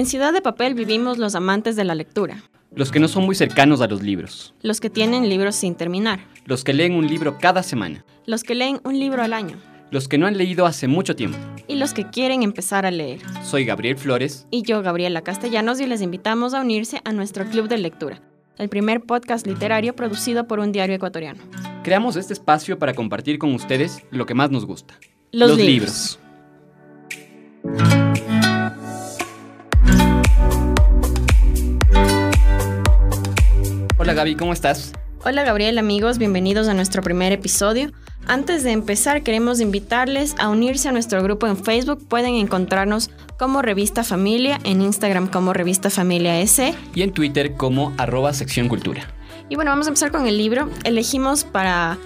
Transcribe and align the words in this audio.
En 0.00 0.06
Ciudad 0.06 0.32
de 0.32 0.40
Papel 0.40 0.72
vivimos 0.72 1.18
los 1.18 1.34
amantes 1.34 1.76
de 1.76 1.84
la 1.84 1.94
lectura. 1.94 2.42
Los 2.74 2.90
que 2.90 3.00
no 3.00 3.06
son 3.06 3.26
muy 3.26 3.34
cercanos 3.34 3.82
a 3.82 3.86
los 3.86 4.00
libros. 4.00 4.54
Los 4.62 4.80
que 4.80 4.88
tienen 4.88 5.28
libros 5.28 5.56
sin 5.56 5.74
terminar. 5.74 6.20
Los 6.46 6.64
que 6.64 6.72
leen 6.72 6.94
un 6.94 7.06
libro 7.06 7.36
cada 7.38 7.62
semana. 7.62 8.02
Los 8.24 8.42
que 8.42 8.54
leen 8.54 8.80
un 8.84 8.98
libro 8.98 9.22
al 9.22 9.34
año. 9.34 9.58
Los 9.90 10.08
que 10.08 10.16
no 10.16 10.26
han 10.26 10.38
leído 10.38 10.64
hace 10.64 10.88
mucho 10.88 11.14
tiempo. 11.16 11.36
Y 11.68 11.74
los 11.74 11.92
que 11.92 12.08
quieren 12.08 12.42
empezar 12.42 12.86
a 12.86 12.90
leer. 12.90 13.20
Soy 13.44 13.66
Gabriel 13.66 13.98
Flores. 13.98 14.46
Y 14.50 14.62
yo, 14.62 14.80
Gabriela 14.80 15.20
Castellanos, 15.20 15.82
y 15.82 15.86
les 15.86 16.00
invitamos 16.00 16.54
a 16.54 16.62
unirse 16.62 17.02
a 17.04 17.12
nuestro 17.12 17.44
Club 17.44 17.68
de 17.68 17.76
Lectura, 17.76 18.22
el 18.56 18.70
primer 18.70 19.02
podcast 19.02 19.46
literario 19.46 19.94
producido 19.94 20.48
por 20.48 20.60
un 20.60 20.72
diario 20.72 20.96
ecuatoriano. 20.96 21.42
Creamos 21.84 22.16
este 22.16 22.32
espacio 22.32 22.78
para 22.78 22.94
compartir 22.94 23.38
con 23.38 23.54
ustedes 23.54 24.02
lo 24.10 24.24
que 24.24 24.32
más 24.32 24.50
nos 24.50 24.64
gusta. 24.64 24.98
Los, 25.30 25.58
libros. 25.58 26.18
Hola 34.10 34.22
Gaby, 34.22 34.34
¿cómo 34.34 34.52
estás? 34.52 34.92
Hola 35.24 35.44
Gabriel, 35.44 35.78
amigos, 35.78 36.18
bienvenidos 36.18 36.66
a 36.66 36.74
nuestro 36.74 37.00
primer 37.00 37.30
episodio. 37.30 37.92
Antes 38.26 38.64
de 38.64 38.72
empezar, 38.72 39.22
queremos 39.22 39.60
invitarles 39.60 40.34
a 40.40 40.48
unirse 40.48 40.88
a 40.88 40.92
nuestro 40.92 41.22
grupo 41.22 41.46
en 41.46 41.56
Facebook. 41.56 42.08
Pueden 42.08 42.34
encontrarnos 42.34 43.10
como 43.38 43.62
Revista 43.62 44.02
Familia, 44.02 44.58
en 44.64 44.82
Instagram 44.82 45.28
como 45.28 45.52
Revista 45.52 45.90
Familia 45.90 46.40
S. 46.40 46.74
Y 46.92 47.02
en 47.02 47.12
Twitter 47.12 47.54
como 47.54 47.92
arroba 47.98 48.32
sección 48.32 48.66
cultura. 48.66 49.06
Y 49.48 49.54
bueno, 49.54 49.70
vamos 49.70 49.86
a 49.86 49.90
empezar 49.90 50.10
con 50.10 50.26
el 50.26 50.36
libro. 50.38 50.68
Elegimos 50.82 51.44
para 51.44 51.96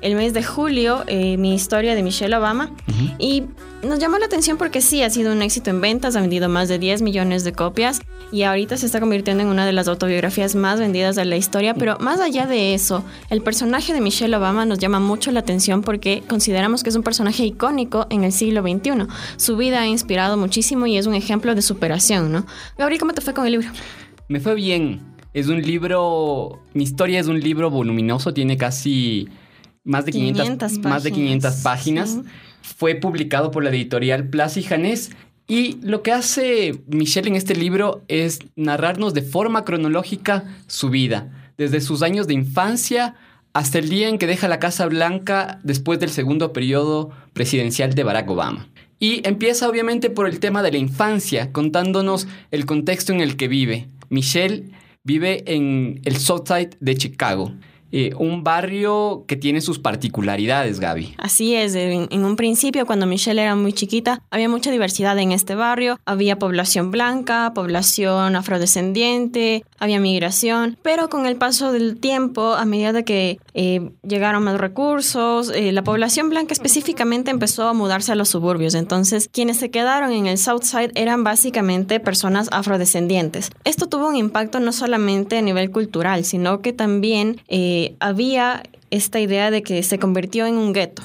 el 0.00 0.14
mes 0.14 0.32
de 0.32 0.42
julio 0.42 1.04
eh, 1.08 1.36
mi 1.36 1.54
historia 1.54 1.94
de 1.94 2.02
Michelle 2.02 2.34
Obama 2.36 2.70
y 3.18 3.44
nos 3.82 3.98
llamó 3.98 4.18
la 4.18 4.26
atención 4.26 4.58
porque 4.58 4.80
sí, 4.80 5.02
ha 5.02 5.10
sido 5.10 5.32
un 5.32 5.42
éxito 5.42 5.70
en 5.70 5.80
ventas, 5.80 6.16
ha 6.16 6.20
vendido 6.20 6.48
más 6.48 6.68
de 6.68 6.78
10 6.78 7.02
millones 7.02 7.44
de 7.44 7.52
copias 7.52 8.00
y 8.30 8.42
ahorita 8.42 8.76
se 8.76 8.86
está 8.86 9.00
convirtiendo 9.00 9.42
en 9.42 9.48
una 9.48 9.64
de 9.64 9.72
las 9.72 9.88
autobiografías 9.88 10.54
más 10.54 10.78
vendidas 10.78 11.16
de 11.16 11.24
la 11.24 11.36
historia, 11.36 11.74
pero 11.74 11.98
más 11.98 12.20
allá 12.20 12.46
de 12.46 12.74
eso, 12.74 13.04
el 13.30 13.42
personaje 13.42 13.92
de 13.92 14.00
Michelle 14.00 14.36
Obama 14.36 14.66
nos 14.66 14.78
llama 14.78 15.00
mucho 15.00 15.30
la 15.30 15.40
atención 15.40 15.82
porque 15.82 16.22
consideramos 16.28 16.82
que 16.82 16.90
es 16.90 16.96
un 16.96 17.02
personaje 17.02 17.44
icónico 17.44 18.06
en 18.10 18.24
el 18.24 18.32
siglo 18.32 18.62
XXI. 18.62 19.06
Su 19.36 19.56
vida 19.56 19.80
ha 19.80 19.86
inspirado 19.86 20.36
muchísimo 20.36 20.86
y 20.86 20.98
es 20.98 21.06
un 21.06 21.14
ejemplo 21.14 21.54
de 21.54 21.62
superación, 21.62 22.32
¿no? 22.32 22.46
Gabriel, 22.76 23.00
¿cómo 23.00 23.14
te 23.14 23.22
fue 23.22 23.34
con 23.34 23.46
el 23.46 23.52
libro? 23.52 23.68
Me 24.28 24.40
fue 24.40 24.54
bien. 24.54 25.00
Es 25.32 25.46
un 25.46 25.62
libro, 25.62 26.60
mi 26.74 26.82
historia 26.82 27.20
es 27.20 27.28
un 27.28 27.38
libro 27.38 27.70
voluminoso, 27.70 28.34
tiene 28.34 28.56
casi 28.56 29.28
más 29.84 30.04
de 30.04 30.12
500, 30.12 30.58
páginas. 30.58 30.78
Más 30.84 31.02
de 31.04 31.12
500 31.12 31.54
páginas. 31.62 32.18
Fue 32.62 32.94
publicado 32.94 33.50
por 33.50 33.64
la 33.64 33.70
editorial 33.70 34.28
Plaza 34.28 34.60
y 34.60 34.62
Janés. 34.62 35.10
Y 35.46 35.78
lo 35.82 36.02
que 36.02 36.12
hace 36.12 36.80
Michelle 36.86 37.28
en 37.28 37.36
este 37.36 37.56
libro 37.56 38.02
es 38.08 38.38
narrarnos 38.56 39.14
de 39.14 39.22
forma 39.22 39.64
cronológica 39.64 40.44
su 40.66 40.90
vida, 40.90 41.52
desde 41.58 41.80
sus 41.80 42.02
años 42.02 42.26
de 42.26 42.34
infancia 42.34 43.16
hasta 43.52 43.78
el 43.78 43.88
día 43.88 44.08
en 44.08 44.18
que 44.18 44.28
deja 44.28 44.46
la 44.48 44.60
Casa 44.60 44.86
Blanca 44.86 45.58
después 45.64 45.98
del 45.98 46.10
segundo 46.10 46.52
periodo 46.52 47.10
presidencial 47.32 47.94
de 47.94 48.04
Barack 48.04 48.30
Obama. 48.30 48.68
Y 49.00 49.26
empieza 49.26 49.68
obviamente 49.68 50.10
por 50.10 50.28
el 50.28 50.40
tema 50.40 50.62
de 50.62 50.72
la 50.72 50.78
infancia, 50.78 51.52
contándonos 51.52 52.28
el 52.50 52.66
contexto 52.66 53.12
en 53.12 53.20
el 53.20 53.36
que 53.36 53.48
vive. 53.48 53.88
Michelle 54.08 54.70
vive 55.02 55.42
en 55.46 56.00
el 56.04 56.16
Southside 56.16 56.76
de 56.80 56.94
Chicago 56.94 57.54
eh, 57.92 58.12
un 58.18 58.44
barrio 58.44 59.24
que 59.26 59.36
tiene 59.36 59.60
sus 59.60 59.78
particularidades, 59.78 60.80
Gaby. 60.80 61.14
Así 61.18 61.54
es, 61.54 61.74
en, 61.74 62.24
un 62.24 62.36
principio 62.36 62.86
cuando 62.86 63.06
Michelle 63.06 63.42
era 63.42 63.56
muy 63.56 63.72
chiquita 63.72 64.22
había 64.30 64.48
mucha 64.48 64.70
diversidad 64.70 65.18
en 65.18 65.32
este 65.32 65.54
barrio, 65.54 65.98
había 66.04 66.38
población 66.38 66.90
blanca, 66.90 67.52
población 67.54 68.36
afrodescendiente, 68.36 69.64
había 69.78 69.98
migración, 69.98 70.78
pero 70.82 71.08
con 71.08 71.26
el 71.26 71.36
paso 71.36 71.72
del 71.72 71.98
tiempo, 71.98 72.54
a 72.54 72.64
medida 72.64 73.02
que 73.02 73.38
eh, 73.54 73.90
llegaron 74.06 74.44
más 74.44 74.58
recursos, 74.58 75.50
eh, 75.54 75.72
la 75.72 75.82
población 75.82 76.30
blanca 76.30 76.52
específicamente 76.52 77.30
empezó 77.30 77.68
a 77.68 77.72
mudarse 77.72 78.12
a 78.12 78.14
los 78.14 78.28
suburbios, 78.28 78.74
entonces 78.74 79.28
quienes 79.32 79.56
se 79.56 79.70
quedaron 79.70 80.12
en 80.12 80.26
el 80.26 80.38
Southside 80.38 80.92
eran 80.94 81.24
básicamente 81.24 82.00
personas 82.00 82.48
afrodescendientes. 82.52 83.50
Esto 83.64 83.88
tuvo 83.88 84.08
un 84.08 84.16
impacto 84.16 84.60
no 84.60 84.72
solamente 84.72 85.38
a 85.38 85.42
nivel 85.42 85.70
cultural, 85.70 86.24
sino 86.24 86.60
que 86.60 86.72
también 86.72 87.40
había 88.00 88.62
esta 88.90 89.20
idea 89.20 89.50
de 89.50 89.62
que 89.62 89.82
se 89.82 89.98
convirtió 89.98 90.46
en 90.46 90.54
un 90.54 90.72
gueto. 90.72 91.02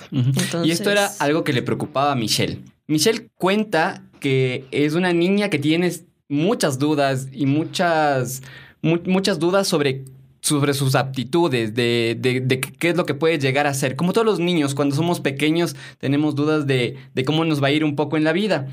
Y 0.63 0.71
esto 0.71 0.91
era 0.91 1.11
algo 1.19 1.43
que 1.43 1.53
le 1.53 1.61
preocupaba 1.61 2.11
a 2.11 2.15
Michelle. 2.15 2.59
Michelle 2.87 3.29
cuenta 3.35 4.03
que 4.19 4.65
es 4.71 4.93
una 4.93 5.13
niña 5.13 5.49
que 5.49 5.59
tiene 5.59 5.91
muchas 6.27 6.79
dudas 6.79 7.27
y 7.31 7.45
muchas, 7.45 8.41
muchas 8.81 9.39
dudas 9.39 9.67
sobre 9.67 10.03
sobre 10.41 10.75
sus 10.75 10.93
aptitudes, 10.93 11.73
de, 11.73 12.15
de, 12.19 12.61
qué 12.61 12.89
es 12.89 12.95
lo 12.95 13.07
que 13.07 13.15
puede 13.15 13.39
llegar 13.39 13.65
a 13.65 13.73
ser. 13.73 13.95
Como 13.95 14.13
todos 14.13 14.27
los 14.27 14.39
niños, 14.39 14.75
cuando 14.75 14.95
somos 14.95 15.19
pequeños 15.19 15.75
tenemos 15.97 16.35
dudas 16.35 16.67
de, 16.67 16.97
de 17.15 17.25
cómo 17.25 17.45
nos 17.45 17.63
va 17.63 17.69
a 17.69 17.71
ir 17.71 17.83
un 17.83 17.95
poco 17.95 18.15
en 18.15 18.23
la 18.23 18.31
vida 18.31 18.67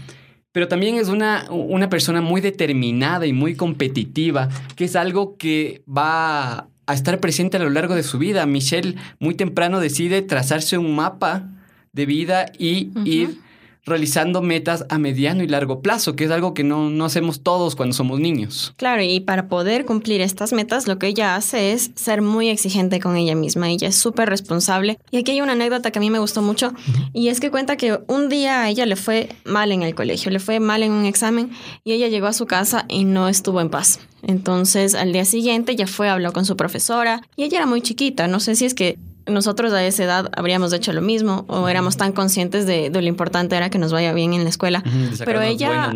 pero 0.53 0.69
también 0.69 0.97
es 0.97 1.09
una, 1.09 1.47
una, 1.51 1.89
persona 1.89 2.21
muy 2.21 2.43
determinada 2.43 3.27
y 3.27 3.33
muy 3.33 3.57
competitiva, 3.57 4.51
que 4.77 4.85
es 4.85 4.97
algo 4.97 5.37
que 5.39 5.83
va 5.89 6.69
a 6.87 6.95
estar 6.95 7.21
presente 7.21 7.57
a 7.57 7.61
lo 7.61 7.71
largo 7.71 7.95
de 7.95 8.03
su 8.03 8.19
vida. 8.19 8.47
Michelle 8.47 8.97
muy 9.19 9.35
temprano 9.35 9.81
decide 9.81 10.23
trazarse 10.23 10.79
un 10.79 10.95
mapa 10.95 11.49
de 11.93 12.07
vida 12.07 12.47
y 12.59 12.91
ir 13.05 13.39
realizando 13.85 14.43
metas 14.43 14.87
a 14.89 14.99
mediano 14.99 15.43
y 15.43 15.49
largo 15.49 15.83
plazo, 15.83 16.15
que 16.15 16.25
es 16.25 16.31
algo 16.31 16.55
que 16.55 16.65
no, 16.65 16.91
no, 16.91 17.05
hacemos 17.05 17.43
todos 17.43 17.75
cuando 17.75 17.95
somos 17.95 18.21
niños. 18.21 18.75
Claro, 18.77 19.03
y 19.03 19.21
para 19.21 19.49
poder 19.49 19.85
cumplir 19.85 20.21
estas 20.21 20.53
metas, 20.53 20.87
lo 20.87 20.99
que 20.99 21.09
ella 21.09 21.35
hace 21.35 21.73
es 21.73 21.91
ser 21.97 22.23
muy 22.23 22.49
exigente 22.49 23.01
con 23.01 23.17
ella 23.17 23.35
misma. 23.35 23.69
Ella 23.69 23.89
es 23.89 23.97
súper 23.97 24.29
responsable. 24.29 24.99
Y 25.11 25.19
aquí 25.19 25.33
hay 25.33 25.41
una 25.41 25.53
anécdota 25.53 25.91
que 25.91 25.99
a 25.99 26.01
mí 26.01 26.11
me 26.11 26.19
gustó 26.19 26.43
mucho, 26.43 26.73
y 27.13 27.29
es 27.29 27.41
que 27.41 27.51
cuenta 27.51 27.77
que 27.77 27.99
un 28.07 28.29
día 28.29 28.63
a 28.63 28.71
ella 28.71 28.87
le 28.87 28.97
fue 28.97 29.29
mal 29.45 29.73
en 29.73 29.83
el 29.83 29.95
colegio, 29.95 30.31
le 30.31 30.39
fue 30.39 30.61
mal 30.61 30.83
en 30.83 30.93
un 30.93 31.05
examen, 31.05 31.51
y 31.85 31.93
ella 31.93 32.09
llegó 32.09 32.27
a 32.27 32.33
su 32.33 32.47
casa 32.47 32.85
y 32.89 33.05
no 33.05 33.29
estuvo 33.29 33.61
en 33.61 33.71
paz. 33.71 34.01
Entonces, 34.23 34.95
al 34.95 35.13
día 35.13 35.25
siguiente 35.25 35.75
ya 35.75 35.87
fue, 35.87 36.09
habló 36.09 36.33
con 36.33 36.45
su 36.45 36.57
profesora, 36.57 37.23
y 37.37 37.43
ella 37.43 37.59
era 37.59 37.67
muy 37.67 37.83
chiquita, 37.83 38.29
no 38.29 38.39
sé 38.39 38.55
si 38.55 38.65
es 38.65 38.75
que 38.75 38.99
nosotros 39.27 39.73
a 39.73 39.85
esa 39.85 40.05
edad 40.05 40.31
habríamos 40.37 40.73
hecho 40.73 40.93
lo 40.93 41.01
mismo 41.01 41.45
o 41.49 41.69
éramos 41.69 41.97
tan 41.97 42.13
conscientes 42.13 42.67
de, 42.67 42.91
lo 42.91 43.01
importante 43.03 43.57
era 43.57 43.71
que 43.71 43.79
nos 43.79 43.93
vaya 43.93 44.13
bien 44.13 44.33
en 44.33 44.45
la 44.45 44.51
escuela. 44.51 44.83
Pero 45.25 45.41
ella 45.41 45.93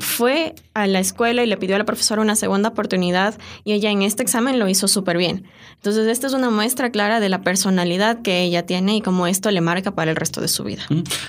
fue 0.00 0.54
a 0.74 0.86
la 0.86 1.00
escuela 1.00 1.42
y 1.42 1.46
le 1.46 1.56
pidió 1.56 1.76
a 1.76 1.78
la 1.78 1.84
profesora 1.84 2.22
una 2.22 2.36
segunda 2.36 2.70
oportunidad 2.70 3.38
y 3.64 3.72
ella 3.72 3.90
en 3.90 4.02
este 4.02 4.22
examen 4.22 4.58
lo 4.58 4.68
hizo 4.68 4.88
súper 4.88 5.18
bien. 5.18 5.44
Entonces, 5.74 6.06
esta 6.06 6.26
es 6.26 6.32
una 6.32 6.50
muestra 6.50 6.90
clara 6.90 7.20
de 7.20 7.28
la 7.28 7.42
personalidad 7.42 8.22
que 8.22 8.42
ella 8.42 8.64
tiene 8.64 8.96
y 8.96 9.00
cómo 9.00 9.26
esto 9.26 9.50
le 9.50 9.60
marca 9.60 9.90
para 9.92 10.10
el 10.10 10.16
resto 10.16 10.40
de 10.40 10.48
su 10.48 10.64
vida. 10.64 10.82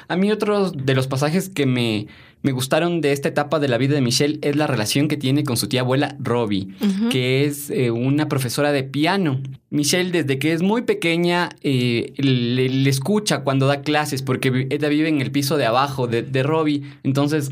A 0.07 0.15
mí 0.15 0.31
otro 0.31 0.71
de 0.71 0.93
los 0.93 1.07
pasajes 1.07 1.49
que 1.49 1.65
me 1.65 2.07
me 2.43 2.51
gustaron 2.51 3.01
de 3.01 3.13
esta 3.13 3.29
etapa 3.29 3.59
de 3.59 3.69
la 3.69 3.77
vida 3.77 3.95
de 3.95 4.01
Michelle 4.01 4.37
es 4.41 4.55
la 4.55 4.67
relación 4.67 5.07
que 5.07 5.17
tiene 5.17 5.43
con 5.43 5.57
su 5.57 5.67
tía 5.67 5.81
abuela 5.81 6.15
Robbie, 6.19 6.67
que 7.09 7.45
es 7.45 7.69
eh, 7.69 7.89
una 7.89 8.27
profesora 8.27 8.71
de 8.71 8.83
piano. 8.83 9.41
Michelle 9.69 10.11
desde 10.11 10.37
que 10.39 10.51
es 10.51 10.61
muy 10.61 10.81
pequeña 10.81 11.49
eh, 11.61 12.13
le, 12.17 12.89
escucha 12.89 13.39
cuando 13.43 13.65
da 13.65 13.81
clases 13.81 14.21
porque 14.21 14.67
ella 14.69 14.89
vive 14.89 15.07
en 15.07 15.21
el 15.21 15.31
piso 15.31 15.57
de 15.57 15.65
abajo 15.65 16.05
de, 16.05 16.21
de 16.21 16.43
Robbie, 16.43 16.83
entonces 17.03 17.51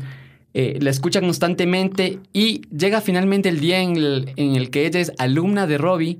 eh, 0.54 0.78
la 0.82 0.90
escucha 0.90 1.22
constantemente 1.22 2.18
y 2.34 2.60
llega 2.68 3.00
finalmente 3.00 3.48
el 3.48 3.60
día 3.60 3.80
en 3.80 3.96
el, 3.96 4.70
que 4.70 4.84
ella 4.84 5.00
es 5.00 5.12
alumna 5.16 5.66
de 5.66 5.78
Robbie 5.78 6.18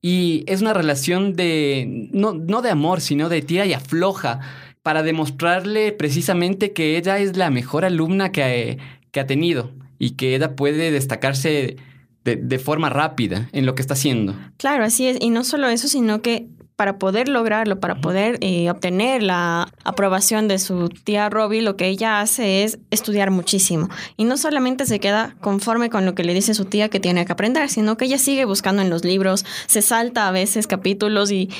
y 0.00 0.44
es 0.46 0.60
una 0.60 0.72
relación 0.72 1.34
de, 1.34 2.08
no, 2.12 2.34
no 2.34 2.62
de 2.62 2.70
amor, 2.70 3.00
sino 3.00 3.28
de 3.28 3.42
tira 3.42 3.66
y 3.66 3.72
afloja 3.72 4.38
para 4.86 5.02
demostrarle 5.02 5.90
precisamente 5.90 6.72
que 6.72 6.96
ella 6.96 7.18
es 7.18 7.36
la 7.36 7.50
mejor 7.50 7.84
alumna 7.84 8.30
que, 8.30 8.78
que 9.10 9.18
ha 9.18 9.26
tenido 9.26 9.72
y 9.98 10.10
que 10.10 10.36
ella 10.36 10.54
puede 10.54 10.92
destacarse 10.92 11.74
de, 12.22 12.58
forma 12.60 12.88
rápida 12.88 13.48
en 13.50 13.66
lo 13.66 13.74
que 13.74 13.82
está 13.82 13.94
haciendo. 13.94 14.36
Claro, 14.58 14.84
así 14.84 15.08
es. 15.08 15.16
Y 15.20 15.30
no 15.30 15.42
solo 15.42 15.66
eso, 15.66 15.88
sino 15.88 16.22
que 16.22 16.46
para 16.76 16.98
poder 16.98 17.28
lograrlo, 17.28 17.80
para 17.80 18.00
poder 18.00 18.38
eh, 18.42 18.70
obtener 18.70 19.24
la 19.24 19.72
aprobación 19.82 20.46
de 20.46 20.60
su 20.60 20.88
tía 20.88 21.30
Robbie, 21.30 21.62
lo 21.62 21.76
que 21.76 21.88
ella 21.88 22.20
hace 22.20 22.62
es 22.62 22.78
estudiar 22.92 23.32
muchísimo. 23.32 23.88
Y 24.16 24.24
no 24.24 24.36
solamente 24.36 24.86
se 24.86 25.00
queda 25.00 25.34
conforme 25.40 25.90
con 25.90 26.04
lo 26.04 26.14
que 26.14 26.22
le 26.22 26.32
dice 26.32 26.54
su 26.54 26.66
tía 26.66 26.90
que 26.90 27.00
tiene 27.00 27.24
que 27.24 27.32
aprender, 27.32 27.70
sino 27.70 27.96
que 27.96 28.04
ella 28.04 28.18
sigue 28.18 28.44
buscando 28.44 28.82
en 28.82 28.90
los 28.90 29.04
libros, 29.04 29.44
se 29.66 29.82
salta 29.82 30.28
a 30.28 30.30
veces 30.30 30.68
capítulos 30.68 31.32
y 31.32 31.50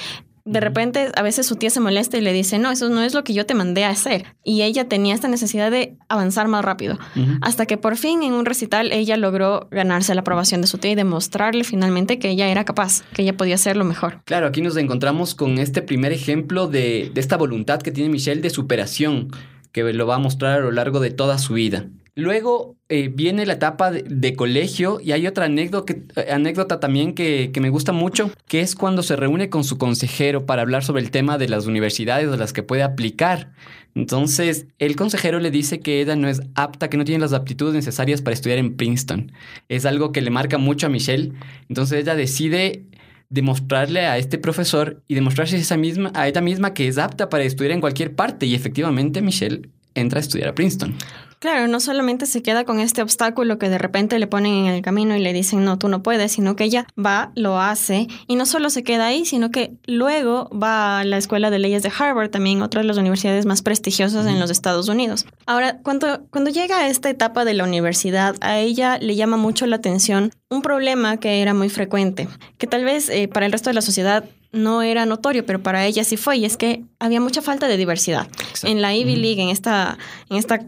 de 0.46 0.60
repente 0.60 1.10
a 1.14 1.22
veces 1.22 1.44
su 1.44 1.56
tía 1.56 1.70
se 1.70 1.80
molesta 1.80 2.16
y 2.16 2.20
le 2.20 2.32
dice, 2.32 2.58
no, 2.58 2.70
eso 2.70 2.88
no 2.88 3.02
es 3.02 3.14
lo 3.14 3.24
que 3.24 3.34
yo 3.34 3.44
te 3.44 3.54
mandé 3.54 3.84
a 3.84 3.90
hacer. 3.90 4.24
Y 4.44 4.62
ella 4.62 4.88
tenía 4.88 5.14
esta 5.14 5.28
necesidad 5.28 5.70
de 5.72 5.96
avanzar 6.08 6.46
más 6.46 6.64
rápido. 6.64 6.98
Hasta 7.42 7.66
que 7.66 7.76
por 7.76 7.96
fin 7.96 8.22
en 8.22 8.32
un 8.32 8.46
recital 8.46 8.92
ella 8.92 9.16
logró 9.16 9.66
ganarse 9.72 10.14
la 10.14 10.20
aprobación 10.20 10.60
de 10.60 10.68
su 10.68 10.78
tía 10.78 10.92
y 10.92 10.94
demostrarle 10.94 11.64
finalmente 11.64 12.20
que 12.20 12.30
ella 12.30 12.48
era 12.48 12.64
capaz, 12.64 13.02
que 13.12 13.22
ella 13.22 13.36
podía 13.36 13.56
hacerlo 13.56 13.84
mejor. 13.84 14.22
Claro, 14.24 14.46
aquí 14.46 14.62
nos 14.62 14.76
encontramos 14.76 15.34
con 15.34 15.58
este 15.58 15.82
primer 15.82 16.12
ejemplo 16.12 16.68
de, 16.68 17.10
de 17.12 17.20
esta 17.20 17.36
voluntad 17.36 17.82
que 17.82 17.90
tiene 17.90 18.08
Michelle 18.08 18.40
de 18.40 18.50
superación, 18.50 19.32
que 19.72 19.82
lo 19.92 20.06
va 20.06 20.14
a 20.14 20.18
mostrar 20.18 20.60
a 20.60 20.62
lo 20.62 20.70
largo 20.70 21.00
de 21.00 21.10
toda 21.10 21.38
su 21.38 21.54
vida. 21.54 21.86
Luego 22.18 22.78
eh, 22.88 23.10
viene 23.12 23.44
la 23.44 23.52
etapa 23.52 23.90
de, 23.90 24.36
colegio 24.36 25.00
y 25.02 25.12
hay 25.12 25.26
otra 25.26 25.44
anécdota, 25.44 25.92
eh, 25.92 26.32
anécdota 26.32 26.80
también 26.80 27.12
que, 27.12 27.52
me 27.60 27.68
gusta 27.68 27.92
mucho, 27.92 28.30
que 28.48 28.62
es 28.62 28.74
cuando 28.74 29.02
se 29.02 29.16
reúne 29.16 29.50
con 29.50 29.64
su 29.64 29.76
consejero 29.76 30.46
para 30.46 30.62
hablar 30.62 30.82
sobre 30.82 31.02
el 31.02 31.10
tema 31.10 31.36
de 31.36 31.50
las 31.50 31.66
universidades 31.66 32.32
a 32.32 32.38
las 32.38 32.54
que 32.54 32.62
puede 32.62 32.82
aplicar. 32.82 33.52
Entonces, 33.94 34.66
el 34.78 34.96
consejero 34.96 35.40
le 35.40 35.50
dice 35.50 35.80
que 35.80 36.00
ella 36.00 36.16
no 36.16 36.26
es 36.26 36.40
apta, 36.54 36.88
que 36.88 36.96
no 36.96 37.04
tiene 37.04 37.20
las 37.20 37.34
aptitudes 37.34 37.74
necesarias 37.74 38.22
para 38.22 38.32
estudiar 38.32 38.60
en 38.60 38.78
Princeton. 38.78 39.32
Es 39.68 39.84
algo 39.84 40.10
que 40.10 40.22
le 40.22 40.30
marca 40.30 40.56
mucho 40.56 40.86
a 40.86 40.90
Michelle. 40.90 41.34
Entonces, 41.68 42.00
ella 42.00 42.14
decide 42.14 42.86
demostrarle 43.28 44.06
a 44.06 44.16
este 44.16 44.38
profesor 44.38 45.02
y 45.06 45.16
demostrarse 45.16 45.56
a, 45.56 45.58
esa 45.58 45.76
misma, 45.76 46.12
ella 46.26 46.40
misma 46.40 46.72
que 46.72 46.88
es 46.88 46.96
apta 46.96 47.28
para 47.28 47.44
estudiar 47.44 47.72
en 47.72 47.80
cualquier 47.82 48.14
parte. 48.14 48.46
Y 48.46 48.54
efectivamente, 48.54 49.20
Michelle 49.20 49.68
entra 50.00 50.18
a 50.18 50.22
estudiar 50.22 50.48
a 50.48 50.54
Princeton. 50.54 50.94
Claro, 51.38 51.68
no 51.68 51.80
solamente 51.80 52.24
se 52.24 52.42
queda 52.42 52.64
con 52.64 52.80
este 52.80 53.02
obstáculo 53.02 53.58
que 53.58 53.68
de 53.68 53.76
repente 53.76 54.18
le 54.18 54.26
ponen 54.26 54.54
en 54.54 54.66
el 54.66 54.80
camino 54.80 55.14
y 55.14 55.20
le 55.20 55.34
dicen 55.34 55.64
no, 55.64 55.78
tú 55.78 55.88
no 55.88 56.02
puedes, 56.02 56.32
sino 56.32 56.56
que 56.56 56.64
ella 56.64 56.86
va, 56.98 57.30
lo 57.34 57.60
hace 57.60 58.06
y 58.26 58.36
no 58.36 58.46
solo 58.46 58.70
se 58.70 58.82
queda 58.82 59.06
ahí, 59.06 59.26
sino 59.26 59.50
que 59.50 59.76
luego 59.84 60.48
va 60.50 61.00
a 61.00 61.04
la 61.04 61.18
Escuela 61.18 61.50
de 61.50 61.58
Leyes 61.58 61.82
de 61.82 61.92
Harvard, 61.96 62.30
también 62.30 62.62
otra 62.62 62.80
de 62.80 62.86
las 62.86 62.96
universidades 62.96 63.44
más 63.44 63.60
prestigiosas 63.60 64.26
en 64.26 64.40
los 64.40 64.50
Estados 64.50 64.88
Unidos. 64.88 65.26
Ahora, 65.44 65.78
cuando, 65.82 66.26
cuando 66.30 66.50
llega 66.50 66.78
a 66.78 66.88
esta 66.88 67.10
etapa 67.10 67.44
de 67.44 67.52
la 67.52 67.64
universidad, 67.64 68.34
a 68.40 68.58
ella 68.58 68.98
le 68.98 69.14
llama 69.14 69.36
mucho 69.36 69.66
la 69.66 69.76
atención 69.76 70.32
un 70.48 70.62
problema 70.62 71.18
que 71.18 71.42
era 71.42 71.52
muy 71.52 71.68
frecuente, 71.68 72.28
que 72.56 72.66
tal 72.66 72.84
vez 72.84 73.10
eh, 73.10 73.28
para 73.28 73.46
el 73.46 73.52
resto 73.52 73.68
de 73.68 73.74
la 73.74 73.82
sociedad 73.82 74.24
no 74.52 74.82
era 74.82 75.06
notorio, 75.06 75.44
pero 75.44 75.62
para 75.62 75.86
ella 75.86 76.04
sí 76.04 76.16
fue, 76.16 76.38
y 76.38 76.44
es 76.44 76.56
que 76.56 76.84
había 76.98 77.20
mucha 77.20 77.42
falta 77.42 77.68
de 77.68 77.76
diversidad. 77.76 78.28
En 78.62 78.82
la 78.82 78.94
Ivy 78.94 79.16
League, 79.16 79.42
en 79.42 79.48
esta, 79.48 79.98
en 80.30 80.36
esta 80.36 80.60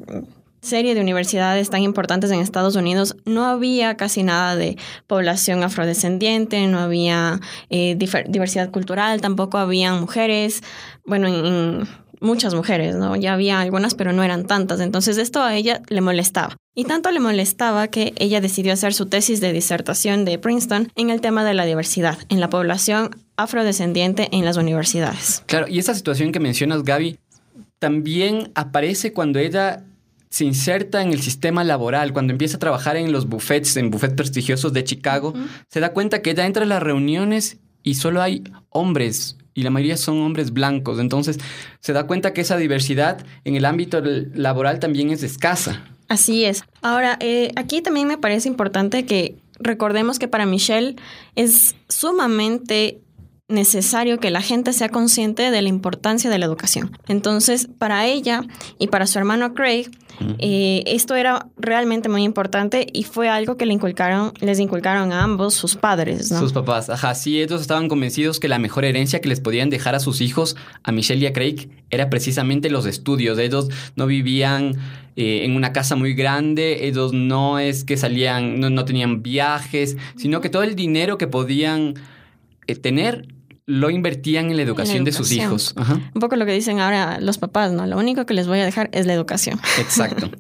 serie 0.61 0.95
de 0.95 1.01
universidades 1.01 1.71
tan 1.71 1.83
importantes 1.83 2.31
en 2.31 2.41
Estados 2.41 2.77
Unidos, 2.77 3.17
no 3.25 3.45
había 3.45 3.97
casi 3.97 4.23
nada 4.23 4.57
de 4.57 4.77
población 5.07 5.63
afrodescendiente, 5.63 6.67
no 6.67 6.79
había 6.79 7.41
eh, 7.71 7.97
diversidad 7.97 8.71
cultural, 8.71 9.21
tampoco 9.21 9.59
habían 9.59 10.01
mujeres, 10.01 10.63
bueno, 11.05 11.29
en, 11.29 11.89
muchas 12.21 12.55
mujeres, 12.55 12.97
¿no? 12.97 13.17
Ya 13.17 13.35
había 13.35 13.61
algunas, 13.61 13.95
pero 13.95 14.13
no 14.13 14.23
eran 14.23 14.47
tantas. 14.47 14.81
Entonces 14.81 15.19
esto 15.19 15.43
a 15.43 15.55
ella 15.55 15.83
le 15.89 16.01
molestaba. 16.01 16.57
Y 16.75 16.85
tanto 16.85 17.11
le 17.11 17.21
molestaba 17.21 17.89
que 17.89 18.15
ella 18.17 18.41
decidió 18.41 18.73
hacer 18.73 18.95
su 18.95 19.07
tesis 19.07 19.41
de 19.41 19.53
disertación 19.53 20.25
de 20.25 20.39
Princeton 20.39 20.93
en 20.95 21.11
el 21.11 21.21
tema 21.21 21.45
de 21.45 21.55
la 21.55 21.65
diversidad, 21.65 22.19
en 22.29 22.41
la 22.41 22.51
población 22.51 23.11
afrodescendiente 23.37 24.29
en 24.33 24.45
las 24.45 24.57
universidades. 24.57 25.43
Claro, 25.47 25.67
y 25.69 25.79
esa 25.79 25.95
situación 25.95 26.33
que 26.33 26.41
mencionas, 26.41 26.85
Gaby, 26.85 27.19
también 27.79 28.51
aparece 28.55 29.13
cuando 29.13 29.39
ella 29.39 29.85
se 30.31 30.45
inserta 30.45 31.03
en 31.03 31.13
el 31.13 31.23
sistema 31.23 31.65
laboral, 31.65 32.13
cuando 32.13 32.33
empieza 32.33 32.57
a 32.57 32.61
trabajar 32.61 32.97
en 32.97 33.13
los 33.13 33.29
buffets, 33.29 33.77
en 33.77 33.91
buffets 33.91 34.15
prestigiosos 34.15 34.73
de 34.73 34.85
Chicago, 34.85 35.35
se 35.69 35.81
da 35.81 35.93
cuenta 35.93 36.21
que 36.21 36.31
ella 36.31 36.47
entra 36.47 36.65
a 36.65 36.67
las 36.67 36.83
reuniones 36.83 37.59
y 37.83 37.95
solo 37.95 38.21
hay 38.21 38.45
hombres 38.69 39.37
y 39.59 39.65
la 39.65 39.71
mayoría 39.71 39.97
son 39.97 40.21
hombres 40.23 40.53
blancos. 40.53 41.01
Entonces 41.01 41.41
se 41.81 41.93
da 41.93 42.07
cuenta 42.07 42.33
que 42.33 42.43
esa 42.43 42.57
diversidad 42.57 43.27
en 43.43 43.57
el 43.57 43.65
ámbito 43.65 44.01
laboral 44.01 44.79
también 44.79 45.11
es 45.11 45.25
escasa. 45.25 45.85
Así 46.07 46.45
es. 46.45 46.63
Ahora, 46.81 47.17
eh, 47.19 47.51
aquí 47.57 47.83
también 47.83 48.07
me 48.07 48.19
parece 48.19 48.49
importante 48.49 49.05
que 49.05 49.35
recordemos 49.59 50.21
que 50.21 50.29
para 50.29 50.47
Michelle 50.47 50.95
es 51.35 51.75
sumamente 51.89 53.01
necesario 53.49 54.21
que 54.21 54.31
la 54.31 54.43
gente 54.43 54.75
sea 54.75 54.91
consciente 54.91 55.51
de 55.51 55.63
la 55.63 55.71
importancia 55.71 56.29
de 56.29 56.39
la 56.39 56.45
educación. 56.45 56.97
Entonces, 57.09 57.69
para 57.79 58.07
ella 58.07 58.43
y 58.79 58.89
para 58.89 59.07
su 59.07 59.19
hermano 59.19 59.55
Craig, 59.55 59.91
eh, 60.39 60.83
esto 60.87 61.15
era 61.15 61.47
realmente 61.57 62.09
muy 62.09 62.25
importante 62.25 62.87
y 62.93 63.05
fue 63.05 63.29
algo 63.29 63.57
que 63.57 63.67
le 63.67 63.73
inculcaron, 63.73 64.33
les 64.41 64.59
inculcaron 64.59 65.13
a 65.13 65.23
ambos 65.23 65.55
sus 65.55 65.77
padres, 65.77 66.29
Sus 66.29 66.53
papás, 66.53 66.91
ajá, 66.91 67.15
sí, 67.15 67.41
ellos 67.41 67.61
estaban 67.61 67.89
convencidos 67.89 68.41
que 68.41 68.49
la 68.49 68.59
mejor 68.59 68.85
herencia 68.85 69.21
que 69.21 69.29
les 69.29 69.41
podían 69.41 69.71
dejar 69.71 69.95
a 69.95 70.01
sus 70.01 70.21
hijos, 70.21 70.57
a 70.83 70.93
Michelle 70.93 71.23
y 71.23 71.27
a 71.27 71.33
Craig, 71.33 71.71
era 71.91 72.11
precisamente 72.11 72.69
los 72.69 72.85
estudios. 72.85 73.39
Ellos 73.39 73.69
no 73.97 74.07
vivían 74.07 74.77
eh, 75.17 75.45
en 75.45 75.57
una 75.57 75.73
casa 75.73 75.97
muy 75.97 76.15
grande, 76.15 76.87
ellos 76.87 77.13
no 77.13 77.59
es 77.59 77.85
que 77.85 77.97
salían, 77.97 78.61
no, 78.61 78.85
tenían 78.85 79.23
viajes, 79.23 79.97
sino 80.17 80.41
que 80.41 80.51
todo 80.51 80.65
el 80.65 80.75
dinero 80.75 81.17
que 81.17 81.29
podían 81.29 81.95
eh, 82.67 82.75
tener 82.75 83.38
lo 83.69 83.91
invertían 83.91 84.51
en 84.51 84.57
la 84.57 84.63
educación, 84.63 85.05
de 85.05 85.13
sus 85.13 85.31
hijos. 85.31 85.75
Un 86.15 86.21
poco 86.23 86.37
lo 86.37 86.47
que 86.47 86.53
dicen 86.53 86.81
ahora 86.81 87.21
los 87.21 87.37
papás, 87.37 87.71
¿no? 87.71 87.87
Lo 87.87 87.99
único 87.99 88.25
que 88.25 88.33
les 88.33 88.49
voy 88.49 88.61
a 88.61 88.65
dejar 88.65 88.89
es 88.93 89.05
la 89.05 89.13
educación. 89.13 89.61
Exacto. 89.79 90.31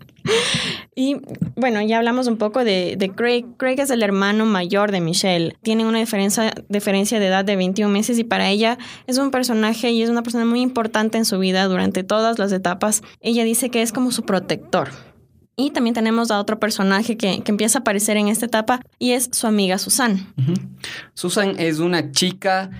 y 0.96 1.18
bueno, 1.54 1.82
ya 1.82 1.98
hablamos 1.98 2.26
un 2.26 2.38
poco 2.38 2.64
de, 2.64 3.12
Craig. 3.14 3.44
Craig 3.58 3.80
es 3.80 3.90
el 3.90 4.02
hermano 4.02 4.46
mayor 4.46 4.92
de 4.92 5.02
Michelle. 5.02 5.54
Tienen 5.60 5.86
una 5.86 5.98
diferencia, 5.98 6.54
diferencia 6.70 7.20
de 7.20 7.26
edad 7.26 7.44
de 7.44 7.56
21 7.56 7.92
meses 7.92 8.18
y 8.18 8.24
para 8.24 8.48
ella 8.48 8.78
es 9.06 9.18
un 9.18 9.30
personaje 9.30 9.90
y 9.90 10.00
es 10.00 10.08
una 10.08 10.22
persona 10.22 10.46
muy 10.46 10.62
importante 10.62 11.18
en 11.18 11.26
su 11.26 11.38
vida 11.38 11.66
durante 11.66 12.04
todas 12.04 12.38
las 12.38 12.50
etapas. 12.52 13.02
Ella 13.20 13.44
dice 13.44 13.68
que 13.68 13.82
es 13.82 13.92
como 13.92 14.10
su 14.10 14.22
protector. 14.22 14.88
Y 15.54 15.72
también 15.72 15.92
tenemos 15.92 16.30
a 16.30 16.40
otro 16.40 16.58
personaje 16.58 17.18
que, 17.18 17.42
empieza 17.44 17.78
a 17.78 17.80
aparecer 17.80 18.16
en 18.16 18.28
esta 18.28 18.46
etapa 18.46 18.80
y 18.98 19.10
es 19.10 19.28
su 19.32 19.46
amiga 19.46 19.76
Susan. 19.76 20.32
Susan 21.12 21.56
es 21.58 21.78
una 21.80 22.10
chica 22.10 22.70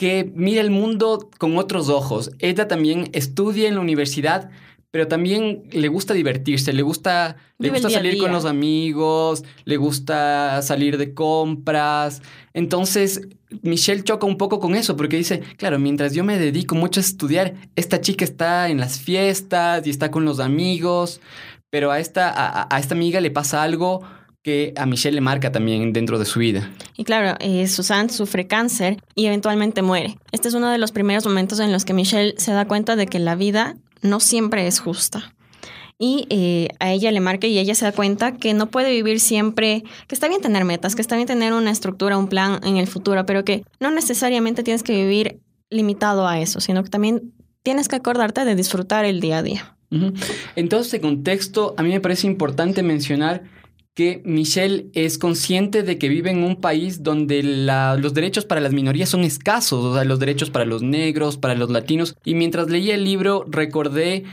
que 0.00 0.32
mira 0.34 0.62
el 0.62 0.70
mundo 0.70 1.28
con 1.36 1.58
otros 1.58 1.90
ojos. 1.90 2.30
Ella 2.38 2.66
también 2.66 3.10
estudia 3.12 3.68
en 3.68 3.74
la 3.74 3.82
universidad, 3.82 4.50
pero 4.90 5.08
también 5.08 5.64
le 5.72 5.88
gusta 5.88 6.14
divertirse, 6.14 6.72
le 6.72 6.80
gusta, 6.80 7.36
le 7.58 7.68
gusta 7.68 7.90
salir 7.90 8.16
con 8.16 8.32
los 8.32 8.46
amigos, 8.46 9.44
le 9.66 9.76
gusta 9.76 10.62
salir 10.62 10.96
de 10.96 11.12
compras. 11.12 12.22
Entonces, 12.54 13.28
Michelle 13.60 14.02
choca 14.02 14.26
un 14.26 14.38
poco 14.38 14.58
con 14.58 14.74
eso 14.74 14.96
porque 14.96 15.18
dice, 15.18 15.42
claro, 15.58 15.78
mientras 15.78 16.14
yo 16.14 16.24
me 16.24 16.38
dedico 16.38 16.74
mucho 16.74 17.00
a 17.00 17.02
estudiar, 17.02 17.56
esta 17.76 18.00
chica 18.00 18.24
está 18.24 18.70
en 18.70 18.80
las 18.80 18.98
fiestas 19.00 19.86
y 19.86 19.90
está 19.90 20.10
con 20.10 20.24
los 20.24 20.40
amigos, 20.40 21.20
pero 21.68 21.90
a 21.90 22.00
esta, 22.00 22.30
a, 22.30 22.74
a 22.74 22.78
esta 22.80 22.94
amiga 22.94 23.20
le 23.20 23.30
pasa 23.30 23.62
algo 23.62 24.00
que 24.42 24.72
a 24.76 24.86
Michelle 24.86 25.14
le 25.14 25.20
marca 25.20 25.52
también 25.52 25.92
dentro 25.92 26.18
de 26.18 26.24
su 26.24 26.40
vida. 26.40 26.70
Y 26.96 27.04
claro, 27.04 27.36
eh, 27.40 27.66
Susan 27.68 28.08
sufre 28.10 28.46
cáncer 28.46 28.96
y 29.14 29.26
eventualmente 29.26 29.82
muere. 29.82 30.18
Este 30.32 30.48
es 30.48 30.54
uno 30.54 30.70
de 30.70 30.78
los 30.78 30.92
primeros 30.92 31.26
momentos 31.26 31.60
en 31.60 31.72
los 31.72 31.84
que 31.84 31.92
Michelle 31.92 32.34
se 32.38 32.52
da 32.52 32.66
cuenta 32.66 32.96
de 32.96 33.06
que 33.06 33.18
la 33.18 33.34
vida 33.34 33.76
no 34.02 34.20
siempre 34.20 34.66
es 34.66 34.80
justa. 34.80 35.34
Y 35.98 36.26
eh, 36.30 36.68
a 36.78 36.92
ella 36.92 37.12
le 37.12 37.20
marca 37.20 37.46
y 37.46 37.58
ella 37.58 37.74
se 37.74 37.84
da 37.84 37.92
cuenta 37.92 38.32
que 38.32 38.54
no 38.54 38.70
puede 38.70 38.90
vivir 38.90 39.20
siempre, 39.20 39.84
que 40.06 40.14
está 40.14 40.28
bien 40.28 40.40
tener 40.40 40.64
metas, 40.64 40.94
que 40.94 41.02
está 41.02 41.16
bien 41.16 41.28
tener 41.28 41.52
una 41.52 41.70
estructura, 41.70 42.16
un 42.16 42.28
plan 42.28 42.60
en 42.64 42.78
el 42.78 42.86
futuro, 42.86 43.26
pero 43.26 43.44
que 43.44 43.64
no 43.80 43.90
necesariamente 43.90 44.62
tienes 44.62 44.82
que 44.82 44.94
vivir 44.94 45.40
limitado 45.68 46.26
a 46.26 46.40
eso, 46.40 46.60
sino 46.60 46.82
que 46.82 46.88
también 46.88 47.34
tienes 47.62 47.88
que 47.88 47.96
acordarte 47.96 48.46
de 48.46 48.54
disfrutar 48.54 49.04
el 49.04 49.20
día 49.20 49.38
a 49.38 49.42
día. 49.42 49.76
En 49.90 50.68
todo 50.68 50.80
este 50.80 51.00
contexto, 51.00 51.74
a 51.76 51.82
mí 51.82 51.90
me 51.90 52.00
parece 52.00 52.26
importante 52.26 52.82
mencionar 52.82 53.42
que 54.00 54.22
Michelle 54.24 54.86
es 54.94 55.18
consciente 55.18 55.82
de 55.82 55.98
que 55.98 56.08
vive 56.08 56.30
en 56.30 56.42
un 56.42 56.56
país 56.56 57.02
donde 57.02 57.42
los 57.42 58.14
derechos 58.14 58.46
para 58.46 58.62
las 58.62 58.72
minorías 58.72 59.10
son 59.10 59.24
escasos, 59.24 59.84
o 59.84 59.94
sea, 59.94 60.04
los 60.04 60.18
derechos 60.18 60.48
para 60.48 60.64
los 60.64 60.82
negros, 60.82 61.36
para 61.36 61.54
los 61.54 61.68
latinos. 61.68 62.16
Y 62.24 62.34
mientras 62.34 62.70
leía 62.70 62.94
el 62.94 63.04
libro 63.04 63.44
recordé 63.46 64.24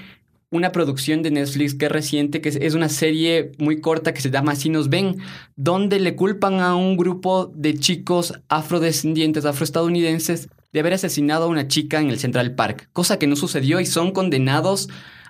una 0.51 0.71
producción 0.71 1.21
de 1.21 1.31
Netflix 1.31 1.75
que 1.75 1.88
es 1.88 1.91
reciente, 1.91 2.39
que 2.39 2.47
es 2.47 2.75
una 2.75 2.88
serie 2.88 3.51
muy 3.57 3.81
corta 3.81 4.13
que 4.13 4.21
se 4.21 4.31
llama 4.31 4.53
Así 4.53 4.69
nos 4.69 4.88
ven, 4.88 5.17
donde 5.57 6.00
le 6.00 6.15
culpan 6.15 6.62
a 6.62 6.77
un 6.77 6.95
grupo 6.95 7.51
de 7.53 7.74
chicos 7.77 8.39
afrodescendientes, 8.47 9.43
afroestadounidenses, 9.43 10.47
de 10.71 10.79
haber 10.79 10.93
asesinado 10.93 11.43
a 11.43 11.47
una 11.47 11.67
chica 11.67 12.00
en 12.00 12.09
el 12.09 12.19
Central 12.19 12.55
Park, 12.55 12.88
cosa 12.93 13.19
que 13.19 13.27
no 13.27 13.36
sucedió 13.36 13.81
y 13.81 13.86
son 13.86 14.12
condenados 14.12 14.88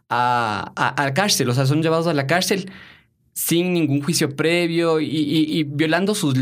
a, 0.10 0.74
a, 0.75 1.06
a 1.06 1.13
cárcel, 1.15 1.50
o 1.50 1.56
sea, 1.56 1.65
son 1.65 1.82
llevados 1.82 2.06
a 2.06 2.13
la 2.13 2.27
cárcel 2.27 2.70
sin 3.38 3.72
ningún 3.72 4.01
juicio 4.01 4.36
previo 4.36 5.00
y, 5.00 5.63
violando 5.63 6.15
sus, 6.15 6.34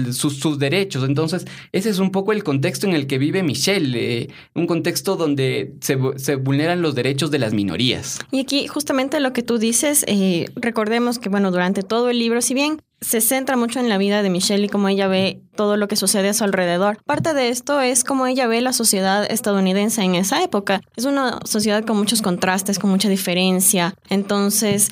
derechos. 0.58 1.04
Entonces, 1.04 1.46
ese 1.74 1.90
es 1.90 2.00
un 2.00 2.10
poco 2.10 2.32
el 2.32 2.46
contexto 2.46 2.88
en 2.88 2.94
el 2.94 3.06
que 3.06 3.18
vive 3.18 3.44
Michelle, 3.44 4.22
eh, 4.22 4.30
un 4.54 4.66
contexto 4.66 5.18
donde 5.18 5.74
se, 5.82 5.96
vulneran 6.36 6.82
los 6.82 6.96
derechos 6.96 7.32
de 7.32 7.40
las 7.40 7.54
minorías. 7.54 8.20
Y 8.32 8.40
aquí, 8.40 8.68
justamente 8.68 9.20
lo 9.20 9.34
que 9.34 9.44
tú 9.44 9.58
dices, 9.58 10.06
eh, 10.08 10.46
recordemos 10.56 11.20
que, 11.20 11.28
bueno, 11.28 11.52
durante 11.52 11.84
todo 11.84 12.10
el 12.10 12.18
libro, 12.18 12.42
si 12.42 12.54
bien 12.54 12.80
se 13.02 13.20
centra 13.20 13.58
mucho 13.58 13.82
en 13.82 13.90
la 13.90 13.98
vida 13.98 14.24
de 14.24 14.30
Michelle 14.30 14.66
y 14.66 14.70
cómo 14.70 14.88
ella 14.88 15.10
ve 15.10 15.42
todo 15.58 15.76
lo 15.76 15.90
que 15.90 15.98
sucede 15.98 16.30
a 16.30 16.34
su 16.34 16.46
alrededor. 16.46 16.98
Parte 17.06 17.34
de 17.34 17.50
esto 17.50 17.82
es 17.82 18.06
cómo 18.06 18.26
ella 18.26 18.48
ve 18.48 18.62
la 18.62 18.72
sociedad 18.72 19.30
estadounidense 19.30 20.02
en 20.02 20.16
esa 20.16 20.42
época. 20.42 20.80
Es 20.96 21.04
una 21.04 21.40
sociedad 21.44 21.84
con 21.84 21.98
muchos 21.98 22.22
contrastes, 22.22 22.80
con 22.80 22.90
mucha 22.90 23.10
diferencia. 23.10 23.94
Entonces, 24.10 24.92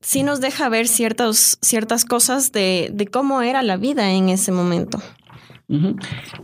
sí 0.00 0.22
nos 0.22 0.40
deja 0.40 0.68
ver 0.68 0.88
ciertas 0.88 1.58
cosas 2.08 2.52
de, 2.52 3.08
cómo 3.12 3.42
era 3.42 3.62
la 3.62 3.76
vida 3.76 4.12
en 4.12 4.28
ese 4.28 4.52
momento. 4.52 5.00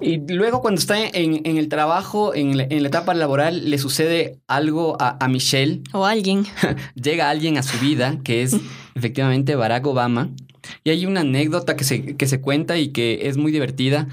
Y 0.01 0.19
luego 0.33 0.61
cuando 0.61 0.79
está 0.79 1.05
en, 1.05 1.45
el 1.45 1.69
trabajo, 1.69 2.33
en 2.33 2.57
la, 2.57 2.65
etapa 2.65 3.13
laboral, 3.13 3.69
le 3.69 3.79
sucede 3.79 4.39
algo 4.47 4.97
a, 5.01 5.27
Michelle. 5.29 5.83
O 5.93 6.07
alguien. 6.07 6.45
Llega 6.95 7.29
alguien 7.29 7.59
a 7.59 7.65
su 7.65 7.79
vida, 7.79 8.21
que 8.23 8.43
es 8.43 8.57
efectivamente 8.95 9.57
Barack 9.57 9.87
Obama. 9.87 10.31
Y 10.85 10.91
hay 10.91 11.07
una 11.07 11.21
anécdota 11.21 11.77
que 11.77 11.85
se, 11.85 12.17
que 12.17 12.27
se 12.27 12.41
cuenta 12.41 12.79
y 12.79 12.89
que 12.89 13.29
es 13.29 13.37
muy 13.37 13.51
divertida. 13.51 14.07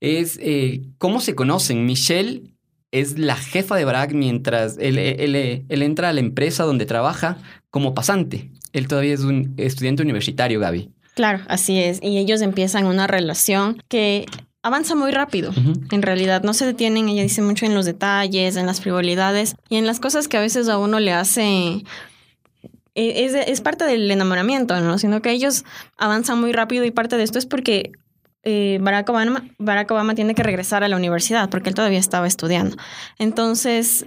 Es 0.00 0.38
eh, 0.42 0.82
cómo 0.98 1.20
se 1.20 1.36
conocen. 1.36 1.86
Michelle 1.86 2.56
es 2.90 3.18
la 3.18 3.36
jefa 3.36 3.76
de 3.76 3.84
Barack 3.84 4.12
mientras 4.14 4.78
él, 4.78 4.98
él, 4.98 5.82
entra 5.82 6.08
a 6.08 6.12
la 6.12 6.20
empresa 6.20 6.64
donde 6.64 6.86
trabaja 6.86 7.38
como 7.70 7.94
pasante. 7.94 8.50
Él 8.76 8.88
todavía 8.88 9.14
es 9.14 9.20
un 9.20 9.54
estudiante 9.56 10.02
universitario, 10.02 10.60
Gaby. 10.60 10.90
Claro, 11.14 11.40
así 11.48 11.80
es. 11.80 11.98
Y 12.02 12.18
ellos 12.18 12.42
empiezan 12.42 12.84
una 12.84 13.06
relación 13.06 13.82
que 13.88 14.26
avanza 14.62 14.94
muy 14.94 15.12
rápido. 15.12 15.52
En 15.90 16.02
realidad 16.02 16.42
no 16.42 16.52
se 16.52 16.66
detienen, 16.66 17.08
ella 17.08 17.22
dice 17.22 17.40
mucho 17.40 17.64
en 17.64 17.74
los 17.74 17.86
detalles, 17.86 18.56
en 18.56 18.66
las 18.66 18.80
frivolidades 18.82 19.54
y 19.70 19.76
en 19.76 19.86
las 19.86 19.98
cosas 19.98 20.28
que 20.28 20.36
a 20.36 20.40
veces 20.40 20.68
a 20.68 20.76
uno 20.76 21.00
le 21.00 21.12
hace... 21.12 21.84
E, 22.94 23.24
es, 23.24 23.34
es 23.34 23.60
parte 23.62 23.84
del 23.84 24.10
enamoramiento, 24.10 24.78
¿no? 24.80 24.98
Sino 24.98 25.22
que 25.22 25.30
ellos 25.30 25.64
avanzan 25.96 26.40
muy 26.40 26.52
rápido 26.52 26.84
y 26.84 26.90
parte 26.90 27.16
de 27.16 27.22
esto 27.22 27.38
es 27.38 27.46
porque 27.46 27.92
eh, 28.42 28.78
Barack, 28.82 29.08
Obama, 29.08 29.44
Barack 29.58 29.90
Obama 29.90 30.14
tiene 30.14 30.34
que 30.34 30.42
regresar 30.42 30.84
a 30.84 30.88
la 30.88 30.96
universidad 30.96 31.48
porque 31.48 31.70
él 31.70 31.74
todavía 31.74 31.98
estaba 31.98 32.26
estudiando. 32.26 32.76
Entonces, 33.18 34.04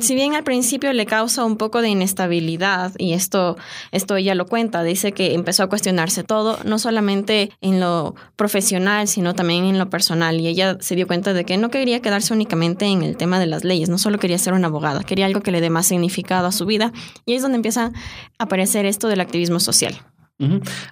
si 0.00 0.14
bien 0.14 0.34
al 0.34 0.44
principio 0.44 0.92
le 0.92 1.06
causa 1.06 1.44
un 1.44 1.56
poco 1.56 1.82
de 1.82 1.88
inestabilidad, 1.88 2.92
y 2.98 3.12
esto, 3.12 3.56
esto 3.92 4.16
ella 4.16 4.34
lo 4.34 4.46
cuenta, 4.46 4.82
dice 4.82 5.12
que 5.12 5.34
empezó 5.34 5.62
a 5.62 5.68
cuestionarse 5.68 6.24
todo, 6.24 6.58
no 6.64 6.78
solamente 6.78 7.50
en 7.60 7.80
lo 7.80 8.14
profesional, 8.36 9.08
sino 9.08 9.34
también 9.34 9.64
en 9.64 9.78
lo 9.78 9.90
personal. 9.90 10.40
Y 10.40 10.48
ella 10.48 10.76
se 10.80 10.94
dio 10.96 11.06
cuenta 11.06 11.32
de 11.32 11.44
que 11.44 11.56
no 11.56 11.70
quería 11.70 12.00
quedarse 12.00 12.32
únicamente 12.32 12.86
en 12.86 13.02
el 13.02 13.16
tema 13.16 13.38
de 13.38 13.46
las 13.46 13.64
leyes, 13.64 13.88
no 13.88 13.98
solo 13.98 14.18
quería 14.18 14.38
ser 14.38 14.52
una 14.52 14.68
abogada, 14.68 15.02
quería 15.02 15.26
algo 15.26 15.40
que 15.40 15.50
le 15.50 15.60
dé 15.60 15.70
más 15.70 15.86
significado 15.86 16.46
a 16.46 16.52
su 16.52 16.66
vida. 16.66 16.92
Y 17.26 17.34
es 17.34 17.42
donde 17.42 17.56
empieza 17.56 17.86
a 17.86 17.92
aparecer 18.38 18.86
esto 18.86 19.08
del 19.08 19.20
activismo 19.20 19.60
social. 19.60 20.00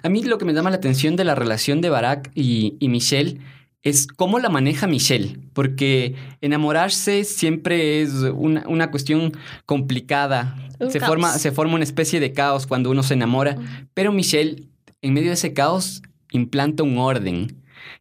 A 0.03 0.09
mí 0.09 0.23
lo 0.23 0.37
que 0.37 0.45
me 0.45 0.53
llama 0.53 0.69
la 0.69 0.75
atención 0.75 1.15
de 1.15 1.23
la 1.23 1.33
relación 1.33 1.81
de 1.81 1.89
Barack 1.89 2.31
y, 2.35 2.77
Michelle 2.81 3.39
es 3.83 4.07
cómo 4.07 4.39
la 4.39 4.49
maneja 4.49 4.87
Michelle, 4.87 5.39
porque 5.53 6.15
enamorarse 6.41 7.23
siempre 7.23 8.01
es 8.01 8.13
una, 8.13 8.91
cuestión 8.91 9.31
complicada. 9.65 10.55
se 10.89 10.99
forma, 10.99 11.37
se 11.37 11.51
forma, 11.51 11.75
una 11.75 11.83
especie 11.83 12.19
de 12.19 12.33
caos 12.33 12.67
cuando 12.67 12.91
uno 12.91 13.03
se 13.03 13.13
enamora, 13.13 13.57
pero 13.93 14.11
Michelle, 14.11 14.67
en 15.01 15.13
medio 15.13 15.29
de 15.29 15.35
ese 15.35 15.53
caos, 15.53 16.01
implanta 16.31 16.83
un 16.83 16.97
orden. 16.97 17.55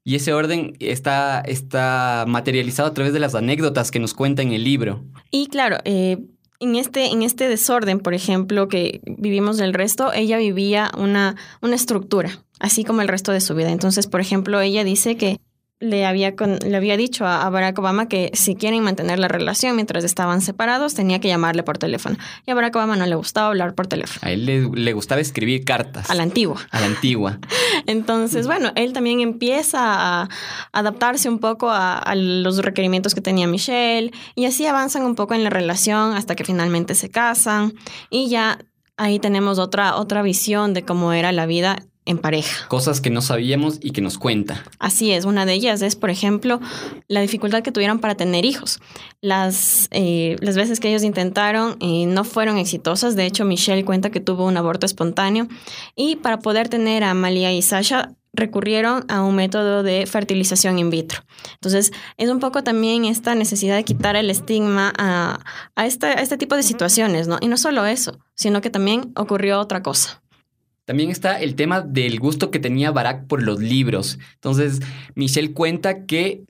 Y 0.05 0.17
ese 0.17 0.33
orden 0.33 0.75
está, 0.81 1.41
está 1.41 2.25
materializado 2.27 2.89
a 2.89 2.95
través 2.95 3.13
de 3.13 3.21
las 3.21 3.35
anécdotas 3.35 3.91
que 3.91 4.01
nos 4.01 4.15
cuenta 4.15 4.43
en 4.43 4.53
el 4.53 4.65
libro. 4.65 5.05
Y 5.31 5.47
claro, 5.47 5.79
eh, 5.85 6.19
en 6.61 6.77
este, 6.77 7.07
en 7.07 7.23
este 7.23 7.49
desorden, 7.49 8.01
por 8.01 8.15
ejemplo, 8.15 8.69
que 8.69 9.01
vivimos 9.07 9.59
del 9.59 9.75
resto, 9.75 10.13
ella 10.13 10.39
vivía 10.39 10.91
una, 10.97 11.37
una 11.63 11.77
estructura, 11.77 12.43
así 12.59 12.85
como 12.85 13.03
el 13.03 13.09
resto 13.09 13.33
de 13.33 13.41
su 13.41 13.55
vida. 13.55 13.71
Entonces, 13.71 14.07
por 14.07 14.21
ejemplo, 14.21 14.61
ella 14.61 14.83
dice 14.83 15.17
que 15.17 15.39
le 15.81 16.05
había, 16.07 16.35
le 16.65 16.77
había 16.77 16.97
dicho 16.97 17.25
a, 17.25 17.49
Barack 17.51 17.79
Obama 17.79 18.09
que 18.09 18.31
si 18.35 18.57
quieren 18.57 18.83
mantener 18.83 19.19
la 19.19 19.29
relación 19.29 19.77
mientras 19.77 20.03
estaban 20.03 20.41
separados, 20.41 20.95
tenía 20.95 21.21
que 21.21 21.29
llamarle 21.29 21.63
por 21.63 21.79
teléfono. 21.79 22.17
Y 22.47 22.51
a 22.51 22.55
Barack 22.55 22.75
Obama 22.77 22.97
no 22.97 23.07
le 23.07 23.15
gustaba 23.15 23.49
hablar 23.49 23.75
por 23.75 23.87
teléfono. 23.87 24.21
A 24.23 24.33
él 24.33 24.45
le, 24.45 24.93
gustaba 24.93 25.21
escribir 25.21 25.65
cartas. 25.65 26.11
A 26.11 26.15
la 26.15 26.25
antigua. 26.25 26.61
A 26.71 26.81
la 26.81 26.87
antigua. 26.87 27.39
Entonces, 27.87 28.47
bueno, 28.47 28.73
él 28.75 28.93
también 28.93 29.21
empieza 29.21 29.79
a 29.81 30.29
adaptarse 30.73 31.29
un 31.29 31.39
poco 31.39 31.71
a, 31.71 31.99
a, 31.99 32.15
los 32.17 32.59
requerimientos 32.59 33.15
que 33.15 33.21
tenía 33.21 33.47
Michelle 33.47 34.11
y 34.35 34.47
así 34.47 34.67
avanzan 34.67 35.05
un 35.05 35.15
poco 35.15 35.35
en 35.35 35.45
la 35.45 35.51
relación 35.51 36.15
hasta 36.15 36.35
que 36.35 36.45
finalmente 36.45 36.97
se 36.97 37.09
casan 37.09 37.75
y 38.11 38.29
ya 38.29 38.59
ahí 38.99 39.19
tenemos 39.21 39.59
otra, 39.59 39.97
otra 39.97 40.23
visión 40.23 40.75
de 40.75 40.83
cómo 40.83 41.13
era 41.13 41.33
la 41.33 41.47
vida 41.47 41.85
en 42.09 42.19
pareja. 42.19 42.67
Cosas 42.69 43.00
que 43.00 43.11
no 43.11 43.21
sabíamos 43.21 43.79
y 43.83 43.91
que 43.91 44.00
nos 44.00 44.19
cuenta. 44.19 44.65
Así 44.79 45.12
es, 45.12 45.27
una 45.27 45.45
de 45.45 45.53
ellas 45.53 45.83
es, 45.83 45.95
por 45.95 46.09
ejemplo, 46.11 46.59
la 47.07 47.21
dificultad 47.21 47.62
que 47.62 47.71
tuvieron 47.71 47.99
para 47.99 48.15
tener 48.15 48.47
hijos. 48.47 48.81
Las, 49.21 49.88
eh, 49.91 50.37
las 50.41 50.57
veces 50.57 50.81
que 50.81 50.88
ellos 50.88 51.03
intentaron 51.03 51.77
eh, 51.81 52.07
no 52.07 52.25
fueron 52.25 52.57
exitosas, 52.57 53.15
de 53.15 53.27
hecho 53.27 53.45
Michelle 53.45 53.85
cuenta 53.85 54.11
que 54.11 54.21
tuvo 54.21 54.47
un 54.47 54.57
aborto 54.57 54.87
espontáneo 54.87 55.49
y 55.95 56.17
para 56.17 56.38
poder 56.38 56.69
tener 56.69 57.05
a 57.05 57.12
Malia 57.12 57.53
y 57.53 57.61
Sasha 57.61 58.15
recurrieron 58.33 59.05
a 59.09 59.23
un 59.23 59.35
método 59.35 59.83
de 59.83 60.07
fertilización 60.07 60.79
in 60.79 60.91
vitro. 60.91 61.21
Entonces, 61.55 61.93
es 62.17 62.31
un 62.31 62.38
poco 62.38 62.62
también 62.62 63.05
esta 63.05 63.35
necesidad 63.35 63.77
de 63.77 63.85
quitar 63.85 64.17
el 64.17 64.31
estigma 64.31 64.93
a, 64.97 65.41
a, 65.75 65.87
este, 65.87 66.07
a 66.07 66.15
este 66.15 66.38
tipo 66.38 66.55
de 66.55 66.62
situaciones, 66.62 67.27
¿no? 67.27 67.38
Y 67.41 67.49
no 67.49 67.57
solo 67.57 67.85
eso, 67.85 68.19
sino 68.35 68.61
que 68.61 68.71
también 68.71 69.12
ocurrió 69.17 69.59
otra 69.61 69.83
cosa. 69.83 70.23
También 70.88 71.11
está 71.11 71.38
el 71.38 71.54
tema 71.54 71.83
del 71.83 72.18
gusto 72.18 72.50
que 72.50 72.61
tenía 72.61 72.90
Barack 72.90 73.26
por 73.26 73.42
los 73.42 73.61
libros. 73.61 74.18
Entonces, 74.37 74.80
Michelle 75.14 75.52
cuenta 75.52 76.07
que 76.07 76.45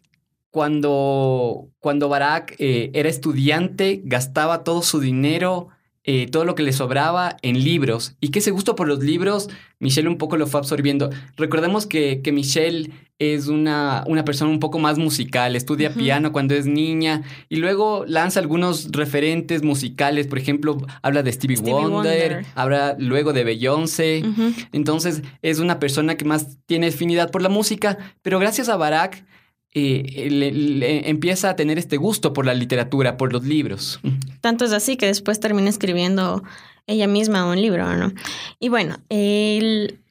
cuando, 0.50 1.70
cuando 1.80 2.08
Barack 2.08 2.54
eh, 2.60 2.92
era 2.94 3.08
estudiante, 3.08 4.00
gastaba 4.04 4.62
todo 4.62 4.82
su 4.82 5.00
dinero 5.00 5.70
eh, 6.10 6.26
todo 6.26 6.46
lo 6.46 6.54
que 6.54 6.62
le 6.62 6.72
sobraba 6.72 7.36
en 7.42 7.62
libros. 7.62 8.14
Y 8.18 8.30
que 8.30 8.38
ese 8.38 8.50
gusto 8.50 8.74
por 8.74 8.88
los 8.88 9.00
libros, 9.00 9.50
Michelle 9.78 10.08
un 10.08 10.16
poco 10.16 10.38
lo 10.38 10.46
fue 10.46 10.58
absorbiendo. 10.58 11.10
Recordemos 11.36 11.84
que, 11.84 12.22
que 12.22 12.32
Michelle 12.32 12.90
es 13.18 13.48
una, 13.48 14.04
una, 14.06 14.24
persona 14.24 14.50
un 14.50 14.58
poco 14.58 14.78
más 14.78 14.96
musical, 14.96 15.54
estudia 15.54 15.92
piano 15.92 16.32
cuando 16.32 16.54
es 16.54 16.64
niña 16.64 17.24
y 17.50 17.56
luego 17.56 18.06
lanza 18.06 18.40
algunos 18.40 18.90
referentes 18.90 19.62
musicales, 19.62 20.26
por 20.28 20.38
ejemplo, 20.38 20.78
habla 21.02 21.22
de 21.22 21.30
Stevie, 21.30 21.58
Wonder, 21.58 22.46
habla 22.54 22.96
luego 22.98 23.34
de 23.34 23.44
Beyoncé, 23.44 24.24
entonces 24.72 25.22
es 25.42 25.58
una 25.58 25.78
persona 25.78 26.14
que 26.14 26.24
más 26.24 26.56
tiene 26.64 26.86
afinidad 26.86 27.30
por 27.30 27.42
la 27.42 27.50
música, 27.50 27.98
pero 28.22 28.38
gracias 28.38 28.70
a 28.70 28.76
Barack 28.78 29.26
le, 29.74 31.08
empieza 31.08 31.50
a 31.50 31.56
tener 31.56 31.78
este 31.78 31.96
gusto 31.96 32.32
por 32.32 32.46
la 32.46 32.54
literatura, 32.54 33.16
por 33.16 33.32
los 33.32 33.44
libros. 33.44 34.00
Tanto 34.40 34.64
es 34.64 34.72
así 34.72 34.96
que 34.96 35.06
después 35.06 35.40
termina 35.40 35.68
escribiendo 35.68 36.42
ella 36.86 37.06
misma 37.06 37.46
un 37.46 37.60
libro, 37.60 37.94
¿no? 37.96 38.12
Y 38.58 38.70
bueno, 38.70 38.96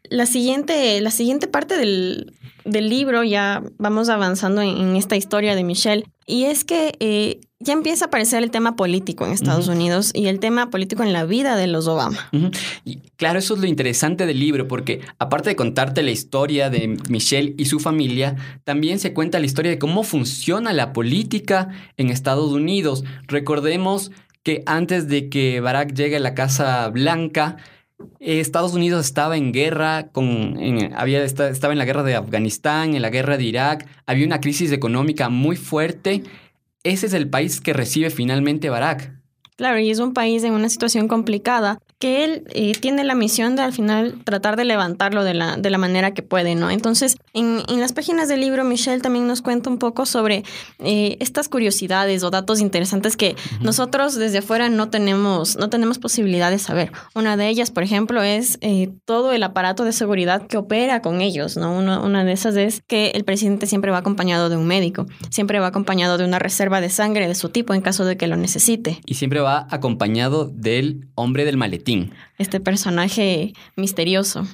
la, 0.10 0.26
siguiente, 0.26 1.00
la 1.02 1.12
siguiente 1.12 1.48
parte 1.48 1.78
del, 1.78 2.34
del 2.66 2.90
libro, 2.90 3.24
ya 3.24 3.64
vamos 3.78 4.10
avanzando 4.10 4.62
en, 4.62 4.96
esta 4.96 5.16
historia 5.16 5.56
de 5.56 5.64
Michelle, 5.64 6.06
y 6.26 6.44
es 6.44 6.66
que 6.66 6.94
eh, 7.00 7.40
ya 7.60 7.74
empieza 7.74 8.06
a 8.06 8.08
aparecer 8.08 8.44
el 8.44 8.52
tema 8.52 8.76
político 8.76 9.26
en 9.26 9.32
Estados 9.32 9.70
Unidos 9.70 10.12
y 10.14 10.28
el 10.28 10.40
tema 10.40 10.70
político 10.70 11.04
en 11.04 11.14
la 11.14 11.26
vida 11.26 11.56
de 11.56 11.68
los 11.68 11.88
Obama. 11.88 12.30
y 12.84 12.98
claro, 13.16 13.40
eso 13.40 13.56
es 13.56 13.62
lo 13.62 13.68
interesante 13.68 14.26
del 14.26 14.40
libro, 14.40 14.68
porque 14.68 15.02
aparte 15.20 15.50
de 15.50 15.56
contarte 15.56 16.04
la 16.04 16.12
historia 16.12 16.70
de 16.70 16.98
Michelle 17.10 17.56
y 17.58 17.66
su 17.66 17.80
familia, 17.80 18.36
también 18.66 19.00
se 19.00 19.14
cuenta 19.14 19.40
la 19.40 19.46
historia 19.46 19.72
de 19.72 19.80
cómo 19.80 20.04
funciona 20.04 20.74
la 20.74 20.92
política 20.92 21.70
en 21.96 22.10
Estados 22.10 22.52
Unidos. 22.52 23.06
Recordemos 23.28 24.12
que 24.44 24.64
antes 24.66 25.08
de 25.08 25.30
que 25.30 25.60
Barack 25.62 25.94
llegue 25.94 26.18
a 26.18 26.22
la 26.22 26.34
Casa 26.34 26.88
Blanca, 26.90 27.58
Estados 28.20 28.74
Unidos 28.74 29.06
estaba 29.06 29.38
en 29.38 29.52
guerra 29.52 30.12
había 30.96 31.24
estaba 31.24 31.74
en 31.74 31.80
la 31.80 31.86
guerra 31.86 32.04
de 32.04 32.16
Afganistán, 32.16 32.96
en 32.96 33.02
la 33.02 33.10
guerra 33.10 33.38
de 33.38 33.44
Irak, 33.44 33.88
había 34.06 34.26
una 34.26 34.42
crisis 34.42 34.72
económica 34.72 35.30
muy 35.30 35.56
fuerte. 35.56 36.24
Ese 36.84 37.08
es 37.08 37.14
el 37.14 37.30
país 37.30 37.60
que 37.60 37.74
recibe 37.74 38.10
finalmente 38.10 38.70
Barack. 38.70 39.17
Claro, 39.58 39.80
y 39.80 39.90
es 39.90 40.00
un 40.00 40.14
país 40.14 40.44
en 40.44 40.54
una 40.54 40.70
situación 40.70 41.08
complicada 41.08 41.80
que 42.00 42.24
él 42.24 42.44
eh, 42.54 42.74
tiene 42.80 43.04
la 43.04 43.16
misión 43.16 43.56
de 43.56 43.64
al 43.64 43.74
final 43.74 44.20
tratar 44.24 44.56
de 44.56 44.66
levantarlo 44.66 45.24
de 45.24 45.34
la, 45.34 45.58
de 45.58 45.70
la 45.72 45.80
manera 45.80 46.14
que 46.14 46.22
puede, 46.22 46.54
¿no? 46.54 46.70
Entonces, 46.70 47.18
en, 47.34 47.64
en 47.68 47.80
las 47.80 47.92
páginas 47.92 48.28
del 48.28 48.42
libro, 48.42 48.64
Michelle 48.64 49.02
también 49.02 49.26
nos 49.26 49.42
cuenta 49.42 49.70
un 49.72 49.80
poco 49.80 50.06
sobre 50.06 50.44
eh, 50.78 51.18
estas 51.20 51.50
curiosidades 51.50 52.24
o 52.24 52.30
datos 52.30 52.60
interesantes 52.60 53.18
que 53.18 53.36
nosotros 53.62 54.16
desde 54.16 54.40
afuera 54.40 54.70
no 54.70 54.90
tenemos, 54.90 55.58
no 55.58 55.70
tenemos 55.70 55.98
posibilidad 55.98 56.52
de 56.52 56.60
saber. 56.60 56.92
Una 57.16 57.36
de 57.36 57.48
ellas, 57.48 57.72
por 57.72 57.82
ejemplo, 57.82 58.22
es 58.22 58.60
eh, 58.62 58.92
todo 59.06 59.32
el 59.32 59.42
aparato 59.42 59.84
de 59.84 59.92
seguridad 59.92 60.46
que 60.46 60.58
opera 60.58 61.02
con 61.02 61.22
ellos, 61.22 61.58
¿no? 61.58 61.76
Una, 61.76 62.00
una 62.02 62.24
de 62.24 62.32
esas 62.32 62.56
es 62.58 62.84
que 62.86 63.10
el 63.16 63.24
presidente 63.24 63.66
siempre 63.66 63.90
va 63.90 63.98
acompañado 63.98 64.50
de 64.50 64.58
un 64.58 64.68
médico, 64.68 65.08
siempre 65.32 65.60
va 65.60 65.68
acompañado 65.68 66.20
de 66.20 66.26
una 66.26 66.38
reserva 66.38 66.80
de 66.80 66.92
sangre 66.92 67.28
de 67.28 67.34
su 67.34 67.50
tipo 67.50 67.74
en 67.74 67.82
caso 67.82 68.06
de 68.06 68.18
que 68.18 68.28
lo 68.28 68.36
necesite. 68.36 69.02
Y 69.08 69.16
siempre 69.16 69.40
va 69.40 69.47
acompañado 69.56 70.46
del 70.46 71.08
hombre 71.16 71.46
del 71.46 71.58
maletín 71.58 72.12
este 72.38 72.60
personaje 72.60 73.54
misterioso. 73.76 74.48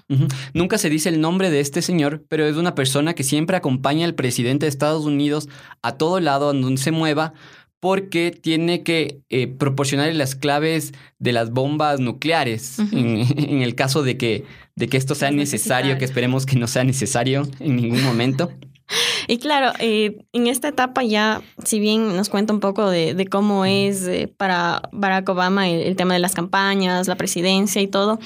Nunca 0.54 0.78
se 0.78 0.90
dice 0.90 1.10
el 1.10 1.20
nombre 1.20 1.50
de 1.50 1.60
este 1.60 1.82
señor, 1.82 2.24
pero 2.30 2.46
es 2.46 2.56
una 2.56 2.76
persona 2.76 3.14
que 3.14 3.24
siempre 3.24 3.58
acompaña 3.58 4.06
al 4.06 4.16
presidente 4.16 4.66
de 4.66 4.70
Estados 4.70 5.06
Unidos 5.06 5.50
a 5.82 5.98
todo 5.98 6.20
lado 6.20 6.54
donde 6.54 6.82
se 6.82 6.92
mueva 6.92 7.34
porque 7.80 8.32
tiene 8.32 8.84
que 8.84 9.20
eh, 9.30 9.48
proporcionarle 9.48 10.14
las 10.14 10.36
claves 10.36 10.94
de 11.20 11.34
las 11.34 11.52
bombas 11.52 12.00
nucleares 12.00 12.80
en, 12.94 13.62
el 13.62 13.76
caso 13.76 14.04
de 14.04 14.16
que, 14.16 14.46
de 14.76 14.88
que 14.88 14.96
esto 14.96 15.16
sea 15.16 15.32
necesario, 15.32 15.98
que 15.98 16.06
esperemos 16.06 16.46
que 16.46 16.56
no 16.56 16.68
sea 16.68 16.86
necesario 16.86 17.46
en 17.60 17.76
ningún 17.76 18.02
momento. 18.04 18.54
Y 19.28 19.38
claro, 19.38 19.72
eh, 19.80 20.26
en 20.34 20.48
esta 20.48 20.68
etapa 20.68 21.04
ya, 21.04 21.42
si 21.64 21.80
bien 21.80 22.16
nos 22.16 22.30
cuenta 22.30 22.54
un 22.54 22.60
poco 22.60 22.90
de, 22.90 23.28
cómo 23.30 23.66
es 23.66 24.04
eh, 24.04 24.28
para 24.36 24.82
Barack 24.92 25.30
Obama 25.30 25.70
el, 25.70 25.96
tema 25.96 26.14
de 26.14 26.20
las 26.20 26.34
campañas, 26.34 27.08
la 27.08 27.16
presidencia 27.16 27.82
y 27.82 27.88
todo, 27.88 28.20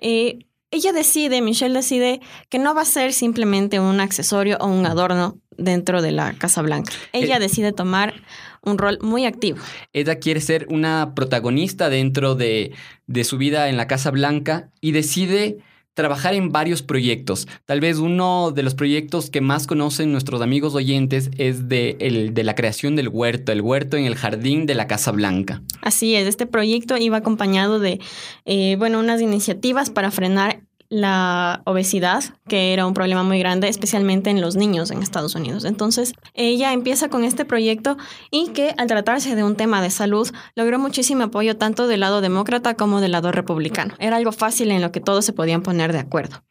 eh, 0.00 0.46
ella 0.70 0.92
decide, 0.92 1.40
Michelle 1.40 1.74
decide 1.74 2.20
que 2.48 2.58
no 2.58 2.74
va 2.74 2.82
a 2.82 2.86
ser 2.86 3.12
simplemente 3.12 3.78
un 3.78 4.00
accesorio 4.00 4.56
o 4.60 4.66
un 4.66 4.86
adorno 4.86 5.38
dentro 5.56 6.02
de 6.02 6.10
la 6.10 6.32
Casa 6.32 6.62
Blanca. 6.62 6.92
Ella 7.12 7.38
decide 7.38 7.72
tomar 7.72 8.14
un 8.60 8.78
rol 8.78 8.98
muy 9.00 9.24
activo. 9.24 9.58
Ella 9.92 10.18
quiere 10.18 10.40
ser 10.40 10.66
una 10.70 11.12
protagonista 11.14 11.90
dentro 11.90 12.34
de, 12.34 12.72
de 13.06 13.24
su 13.24 13.38
vida 13.38 13.68
en 13.68 13.76
la 13.76 13.86
Casa 13.86 14.10
Blanca 14.10 14.70
y 14.80 14.90
decide 14.90 15.58
trabajar 15.94 16.34
en 16.34 16.50
varios 16.50 16.82
proyectos. 16.82 17.48
Tal 17.64 17.80
vez 17.80 17.98
uno 17.98 18.50
de 18.50 18.62
los 18.62 18.74
proyectos 18.74 19.30
que 19.30 19.40
más 19.40 19.66
conocen 19.66 20.12
nuestros 20.12 20.42
amigos 20.42 20.74
oyentes 20.74 21.30
es 21.38 21.68
de, 21.68 21.96
el, 22.00 22.34
de 22.34 22.44
la 22.44 22.54
creación 22.54 22.96
del 22.96 23.08
huerto, 23.08 23.52
el 23.52 23.62
huerto 23.62 23.96
en 23.96 24.04
el 24.04 24.16
jardín 24.16 24.66
de 24.66 24.74
la 24.74 24.86
Casa 24.86 25.12
Blanca. 25.12 25.62
Así 25.80 26.14
es, 26.14 26.26
este 26.26 26.46
proyecto 26.46 26.96
iba 26.96 27.16
acompañado 27.16 27.78
de, 27.78 28.00
eh, 28.44 28.76
bueno, 28.78 28.98
unas 28.98 29.20
iniciativas 29.20 29.90
para 29.90 30.10
frenar 30.10 30.62
la 30.88 31.62
obesidad, 31.64 32.22
que 32.48 32.72
era 32.72 32.86
un 32.86 32.94
problema 32.94 33.22
muy 33.22 33.38
grande, 33.38 33.68
especialmente 33.68 34.30
en 34.30 34.40
los 34.40 34.56
niños 34.56 34.90
en 34.90 35.02
Estados 35.02 35.34
Unidos. 35.34 35.64
Entonces, 35.64 36.12
ella 36.34 36.72
empieza 36.72 37.08
con 37.08 37.24
este 37.24 37.44
proyecto 37.44 37.96
y 38.30 38.48
que 38.48 38.74
al 38.76 38.86
tratarse 38.86 39.34
de 39.34 39.42
un 39.42 39.56
tema 39.56 39.82
de 39.82 39.90
salud, 39.90 40.30
logró 40.54 40.78
muchísimo 40.78 41.24
apoyo 41.24 41.56
tanto 41.56 41.86
del 41.86 42.00
lado 42.00 42.20
demócrata 42.20 42.74
como 42.74 43.00
del 43.00 43.12
lado 43.12 43.32
republicano. 43.32 43.94
Era 43.98 44.16
algo 44.16 44.32
fácil 44.32 44.70
en 44.70 44.82
lo 44.82 44.92
que 44.92 45.00
todos 45.00 45.24
se 45.24 45.32
podían 45.32 45.62
poner 45.62 45.92
de 45.92 45.98
acuerdo. 45.98 46.42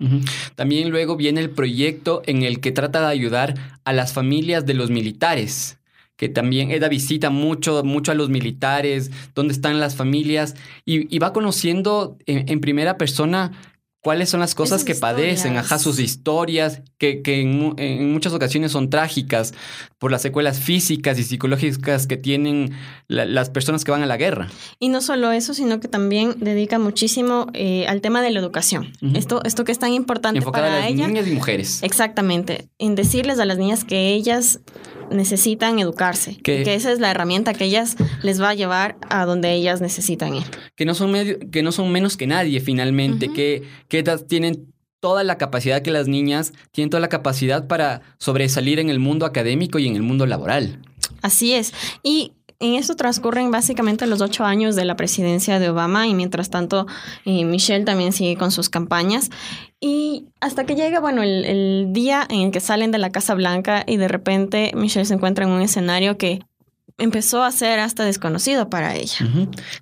También 0.56 0.90
luego 0.90 1.16
viene 1.16 1.42
el 1.42 1.50
proyecto 1.50 2.22
en 2.25 2.44
el 2.44 2.60
que 2.60 2.72
trata 2.72 3.02
de 3.02 3.08
ayudar 3.08 3.54
a 3.86 3.94
las 3.94 4.13
familias 4.13 4.66
de 4.66 4.74
los 4.74 4.90
militares 4.90 5.78
que 6.16 6.30
también 6.30 6.72
ella 6.72 6.88
visita 6.90 7.32
mucho, 7.32 7.84
mucho 7.84 8.12
a 8.12 8.16
los 8.16 8.30
militares, 8.30 9.12
dónde 9.34 9.52
están 9.52 9.80
las 9.80 9.96
familias, 9.96 10.56
y, 10.86 11.18
va 11.20 11.34
conociendo 11.34 12.18
en 12.28 12.62
primera 12.62 12.98
persona 12.98 13.52
cuáles 14.03 14.29
son 14.29 14.41
las 14.41 14.53
cosas 14.53 14.83
que 14.83 14.95
padecen, 14.95 15.55
ajá, 15.55 15.79
sus 15.79 15.98
historias, 15.98 16.81
que, 16.98 17.22
en, 17.25 18.12
muchas 18.12 18.33
ocasiones 18.33 18.74
son 18.74 18.89
trágicas 18.89 19.53
por 19.98 20.12
las 20.12 20.22
secuelas 20.22 20.60
físicas 20.60 21.17
y 21.17 21.24
psicológicas 21.24 22.05
que 22.05 22.17
tienen 22.17 22.74
las 23.07 23.50
personas 23.50 23.86
que 23.86 23.91
van 23.91 24.03
a 24.03 24.05
la 24.05 24.17
guerra. 24.17 24.50
Y 24.77 24.89
no 24.89 25.01
solo 25.01 25.31
eso, 25.31 25.53
sino 25.53 25.79
que 25.79 25.88
también 25.88 26.36
dedica 26.39 26.79
muchísimo 26.79 27.48
eh, 27.53 27.88
al 27.88 28.01
tema 28.01 28.22
de 28.22 28.31
la 28.31 28.39
educación. 28.39 28.91
esto, 29.15 29.41
esto 29.45 29.63
que 29.63 29.72
es 29.72 29.79
tan 29.79 29.93
importante 29.93 30.39
Enfocada 30.39 30.67
para 30.67 30.86
a 30.86 30.89
las 30.89 31.07
niñas 31.07 31.25
y 31.25 31.31
mujeres. 31.31 31.81
Exactamente, 31.81 32.67
en 32.79 32.95
decirles 32.95 33.39
a 33.39 33.45
las 33.45 33.57
niñas 33.57 33.86
que 33.86 34.13
ellas 34.13 34.60
necesitan 35.13 35.79
educarse. 35.79 36.38
Que 36.43 36.74
esa 36.74 36.91
es 36.91 37.00
la 37.00 37.12
herramienta 37.12 37.53
que 37.53 37.65
ellas 37.65 37.95
les 38.22 38.41
va 38.41 38.50
a 38.50 38.53
llevar 38.53 38.98
a 39.10 39.25
donde 39.25 39.53
ellas 39.53 39.81
necesitan 39.81 40.36
ir. 40.36 40.43
Que 40.75 40.86
no 40.86 40.93
son, 40.93 41.12
medio, 41.12 41.38
que 41.51 41.63
no 41.63 41.72
son 41.72 41.91
menos 41.91 42.17
que 42.17 42.27
nadie 42.27 42.60
finalmente, 42.60 43.31
que, 43.31 43.63
que 43.94 44.18
tienen 44.28 44.74
toda 45.00 45.24
la 45.24 45.38
capacidad 45.38 45.84
que 45.84 45.92
las 45.92 46.08
niñas 46.08 46.52
tienen 46.72 46.90
toda 46.90 47.00
la 47.00 47.10
capacidad 47.10 47.68
para 47.68 48.02
sobresalir 48.18 48.80
en 48.80 48.90
el 48.90 48.98
mundo 48.98 49.28
académico 49.28 49.78
y 49.78 49.88
en 49.88 49.96
el 49.96 50.02
mundo 50.02 50.26
laboral. 50.26 50.80
Así 51.22 51.54
es. 51.54 51.74
Y 52.02 52.34
en 52.60 52.74
esto 52.74 52.96
transcurren 52.96 53.52
básicamente 53.52 54.08
los 54.08 54.22
ocho 54.22 54.46
años 54.46 54.76
de 54.76 54.86
la 54.86 54.96
presidencia 54.96 55.60
de 55.60 55.70
Obama 55.70 56.08
y 56.08 56.16
mientras 56.16 56.50
tanto 56.50 56.88
eh, 57.26 57.46
Michelle 57.46 57.86
también 57.86 58.14
sigue 58.14 58.36
con 58.36 58.50
sus 58.50 58.68
campañas. 58.70 59.30
Y 59.80 60.26
hasta 60.40 60.66
que 60.66 60.74
llega, 60.74 61.00
bueno, 61.00 61.22
el, 61.22 61.90
día 61.92 62.26
en 62.28 62.40
el 62.40 62.52
que 62.52 62.62
salen 62.62 62.90
de 62.90 62.98
la 62.98 63.12
Casa 63.12 63.36
Blanca 63.36 63.84
y 63.86 63.98
de 63.98 64.08
repente 64.08 64.72
Michelle 64.74 65.06
se 65.06 65.14
encuentra 65.14 65.46
en 65.46 65.52
un 65.52 65.62
escenario 65.62 66.18
que 66.18 66.40
empezó 66.98 67.44
a 67.44 67.52
ser 67.52 67.80
hasta 67.80 68.06
desconocido 68.06 68.70
para 68.70 68.96
ella. 68.96 69.18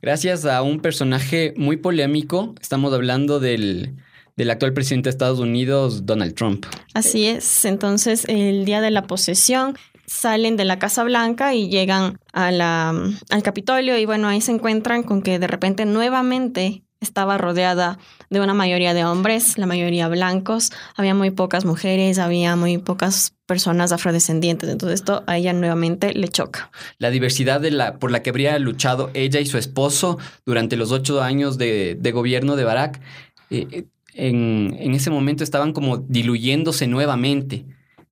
Gracias 0.02 0.46
a 0.46 0.62
un 0.62 0.80
personaje 0.80 1.54
muy 1.58 1.78
polémico, 1.78 2.56
estamos 2.62 2.94
hablando 2.94 3.40
del, 3.40 3.96
del 4.36 4.50
actual 4.50 4.74
presidente 4.74 5.08
de 5.08 5.12
Estados 5.12 5.40
Unidos, 5.40 6.06
Donald 6.06 6.36
Trump. 6.36 6.66
Así 6.94 7.26
es, 7.26 7.66
entonces 7.66 8.26
el 8.28 8.66
día 8.66 8.82
de 8.82 8.92
la 8.92 9.04
posesión 9.04 9.78
salen 10.06 10.58
de 10.58 10.66
la 10.66 10.78
Casa 10.78 11.04
Blanca 11.04 11.54
y 11.54 11.70
llegan 11.70 12.20
a 12.34 12.52
la, 12.52 12.90
al 13.30 13.44
Capitolio 13.44 13.98
y 13.98 14.06
bueno, 14.06 14.28
ahí 14.28 14.42
se 14.42 14.52
encuentran 14.52 15.04
con 15.04 15.22
que 15.22 15.40
de 15.40 15.48
repente 15.48 15.86
nuevamente 15.86 16.84
estaba 17.02 17.38
rodeada 17.38 17.98
de 18.30 18.40
una 18.40 18.54
mayoría 18.54 18.94
de 18.94 19.04
hombres, 19.04 19.58
la 19.58 19.66
mayoría 19.66 20.08
blancos, 20.08 20.72
había 20.96 21.16
muy 21.16 21.32
pocas 21.32 21.66
mujeres, 21.66 22.20
había 22.20 22.56
muy 22.56 22.78
pocas 22.78 23.34
personas 23.48 23.92
afrodescendientes, 23.92 24.70
entonces 24.70 25.02
esto 25.02 25.24
a 25.28 25.38
ella 25.38 25.52
nuevamente 25.52 26.14
le 26.14 26.30
choca. 26.30 26.72
La 27.00 27.10
diversidad 27.10 27.60
de 27.60 27.72
la, 27.72 27.98
por 27.98 28.12
la 28.12 28.22
que 28.22 28.30
habría 28.30 28.58
luchado 28.60 29.10
ella 29.14 29.40
y 29.40 29.46
su 29.48 29.58
esposo 29.58 30.20
durante 30.46 30.78
los 30.78 30.92
ocho 30.92 31.22
años 31.22 31.58
de, 31.58 31.98
gobierno 32.14 32.56
de 32.56 32.64
Barack, 32.64 33.02
eh, 33.50 33.86
en, 34.14 34.78
en 34.80 34.94
ese 34.94 35.10
momento 35.10 35.44
estaban 35.44 35.74
como 35.74 35.98
diluyéndose 35.98 36.88
nuevamente. 36.88 37.66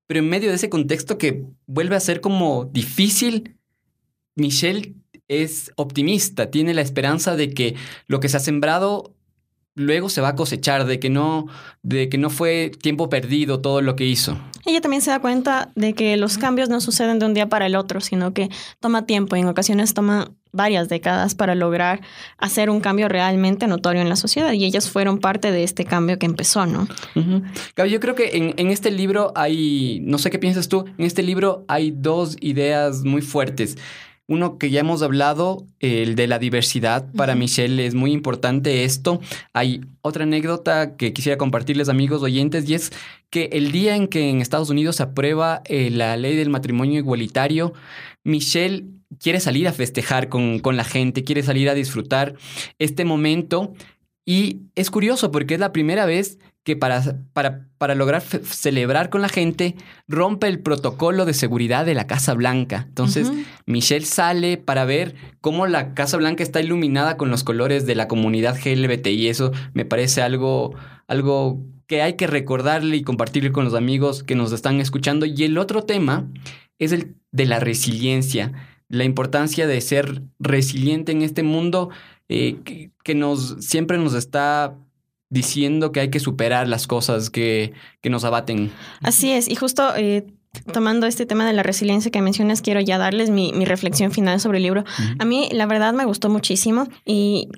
Pero 0.08 0.22
en 0.22 0.30
medio 0.30 0.50
de 0.50 0.56
ese 0.56 0.70
contexto 0.70 1.20
que 1.20 1.46
vuelve 1.68 1.96
a 1.96 2.00
ser 2.00 2.20
como 2.20 2.66
difícil, 2.66 3.56
Michelle 4.36 4.96
es 5.30 5.72
optimista, 5.76 6.52
tiene 6.52 6.74
la 6.74 6.82
esperanza 6.82 7.38
de 7.38 7.54
que 7.54 7.76
lo 8.08 8.20
que 8.20 8.28
se 8.28 8.38
ha 8.38 8.42
sembrado 8.42 9.16
luego 9.76 10.10
se 10.10 10.20
va 10.22 10.30
a 10.30 10.36
cosechar, 10.36 10.86
de 10.86 11.00
que 11.00 11.10
no, 11.10 11.48
de 11.84 12.10
que 12.10 12.18
no 12.18 12.30
fue 12.30 12.72
tiempo 12.82 13.10
perdido 13.10 13.62
todo 13.62 13.82
lo 13.82 13.96
que 13.96 14.06
hizo. 14.06 14.38
Ella 14.66 14.82
también 14.82 15.02
se 15.02 15.10
da 15.10 15.20
cuenta 15.20 15.72
de 15.76 15.94
que 15.94 16.18
los 16.18 16.38
cambios 16.38 16.70
no 16.70 16.82
suceden 16.82 17.18
de 17.18 17.26
un 17.26 17.34
día 17.34 17.48
para 17.48 17.66
el 17.66 17.76
otro, 17.76 18.02
sino 18.02 18.34
que 18.34 18.50
toma 18.80 19.06
tiempo 19.06 19.36
y 19.36 19.40
en 19.40 19.48
ocasiones 19.48 19.94
toma 19.94 20.32
varias 20.52 20.90
décadas 20.90 21.36
para 21.36 21.56
lograr 21.56 22.02
hacer 22.38 22.70
un 22.70 22.82
cambio 22.82 23.08
realmente 23.08 23.68
notorio 23.68 24.02
en 24.02 24.10
la 24.10 24.16
sociedad 24.16 24.52
y 24.52 24.66
ellas 24.66 24.90
fueron 24.90 25.20
parte 25.20 25.52
de 25.52 25.64
este 25.64 25.86
cambio 25.86 26.18
que 26.18 26.26
empezó, 26.26 26.66
¿no? 26.66 26.88
yo 27.88 28.00
creo 28.00 28.16
que 28.16 28.32
en, 28.34 28.56
en, 28.58 28.72
este 28.72 28.90
libro 28.90 29.32
hay, 29.36 30.00
no 30.04 30.18
sé 30.18 30.32
qué 30.32 30.40
piensas 30.40 30.68
tú, 30.68 30.86
en 30.98 31.06
este 31.06 31.22
libro 31.22 31.66
hay 31.68 31.92
dos 31.92 32.36
ideas 32.42 33.04
muy 33.04 33.22
fuertes. 33.22 33.78
Uno 34.30 34.60
que 34.60 34.70
ya 34.70 34.82
hemos 34.82 35.02
hablado, 35.02 35.66
el 35.80 36.14
de 36.14 36.28
la 36.28 36.38
diversidad. 36.38 37.12
Para 37.14 37.34
Michelle 37.34 37.84
es 37.84 37.96
muy 37.96 38.12
importante 38.12 38.84
esto. 38.84 39.20
Hay 39.54 39.82
otra 40.02 40.24
anécdota 40.24 40.96
que 40.98 41.14
quisiera 41.14 41.40
compartirles, 41.40 41.90
amigos 41.90 42.22
oyentes, 42.22 42.70
y 42.70 42.76
es 42.76 42.92
que 43.32 43.50
el 43.54 43.72
día 43.72 43.96
en 43.96 44.08
que 44.08 44.30
en 44.30 44.40
Estados 44.40 44.70
Unidos 44.70 44.98
se 44.98 45.04
aprueba 45.04 45.64
eh, 45.66 45.90
la 45.90 46.16
ley 46.16 46.36
del 46.36 46.52
matrimonio 46.52 47.00
igualitario, 47.00 47.74
Michelle 48.24 48.86
quiere 49.20 49.40
salir 49.40 49.68
a 49.68 49.74
festejar 49.74 50.30
con, 50.30 50.60
con 50.60 50.78
la 50.78 50.84
gente, 50.84 51.24
quiere 51.24 51.42
salir 51.42 51.68
a 51.68 51.74
disfrutar 51.74 52.36
este 52.78 53.06
momento. 53.06 53.74
Y 54.28 54.60
es 54.76 54.92
curioso 54.92 55.32
porque 55.32 55.56
es 55.56 55.60
la 55.60 55.74
primera 55.74 56.06
vez 56.06 56.38
que 56.64 56.76
para, 56.76 57.02
para, 57.34 57.68
para 57.78 57.96
lograr 57.96 58.22
celebrar 58.22 59.10
con 59.10 59.22
la 59.22 59.30
gente 59.30 59.76
rompe 60.08 60.48
el 60.48 60.60
protocolo 60.60 61.26
de 61.26 61.34
seguridad 61.34 61.86
de 61.86 61.94
la 61.94 62.06
Casa 62.06 62.34
Blanca. 62.34 62.86
Entonces, 62.88 63.32
Michelle 63.66 64.06
sale 64.06 64.58
para 64.58 64.86
ver 64.86 65.16
cómo 65.42 65.68
la 65.68 65.94
Casa 65.94 66.18
Blanca 66.18 66.44
está 66.44 66.60
iluminada 66.60 67.18
con 67.18 67.30
los 67.30 67.44
colores 67.44 67.86
de 67.86 67.96
la 67.96 68.08
comunidad 68.08 68.58
LGBT 68.58 69.08
y 69.08 69.30
eso 69.30 69.52
me 69.74 69.86
parece 69.86 70.22
algo, 70.22 70.76
algo 71.08 71.64
que 71.88 72.02
hay 72.02 72.14
que 72.14 72.28
recordarle 72.28 72.98
y 72.98 73.04
compartirle 73.04 73.52
con 73.52 73.66
los 73.66 73.74
amigos 73.74 74.24
que 74.24 74.36
nos 74.36 74.52
están 74.52 74.80
escuchando. 74.80 75.26
Y 75.26 75.44
el 75.44 75.58
otro 75.58 75.84
tema 75.84 76.30
es 76.78 76.92
el 76.92 77.16
de 77.32 77.46
la 77.46 77.60
resiliencia, 77.60 78.52
la 78.90 79.06
importancia 79.06 79.66
de 79.66 79.82
ser 79.82 80.24
resiliente 80.40 81.12
en 81.12 81.22
este 81.22 81.42
mundo 81.42 81.90
eh, 82.28 82.58
que, 82.64 82.92
que, 83.04 83.16
nos 83.16 83.58
siempre 83.60 83.98
nos 83.98 84.14
está 84.14 84.78
diciendo 85.30 85.92
que 85.92 86.00
hay 86.00 86.10
que 86.10 86.20
superar 86.20 86.68
las 86.68 86.88
cosas 86.88 87.30
que, 87.30 87.74
que 88.02 88.10
nos 88.10 88.24
abaten. 88.24 88.72
Así 89.02 89.32
es, 89.32 89.48
y 89.48 89.56
justo 89.56 89.96
eh, 89.96 90.26
tomando 90.74 91.06
este 91.06 91.26
tema 91.26 91.46
de 91.46 91.54
la 91.54 91.64
resiliencia 91.64 92.12
que 92.12 92.22
mencionas, 92.22 92.62
quiero 92.62 92.80
ya 92.80 92.98
darles 92.98 93.30
mi, 93.30 93.54
mi 93.54 93.66
reflexión 93.66 94.12
final 94.12 94.40
sobre 94.40 94.58
el 94.58 94.64
libro. 94.64 94.84
A 95.20 95.26
mí, 95.26 95.50
la 95.52 95.66
verdad, 95.66 95.94
me 95.94 96.06
gustó 96.06 96.30
muchísimo 96.30 96.88
y 97.06 97.50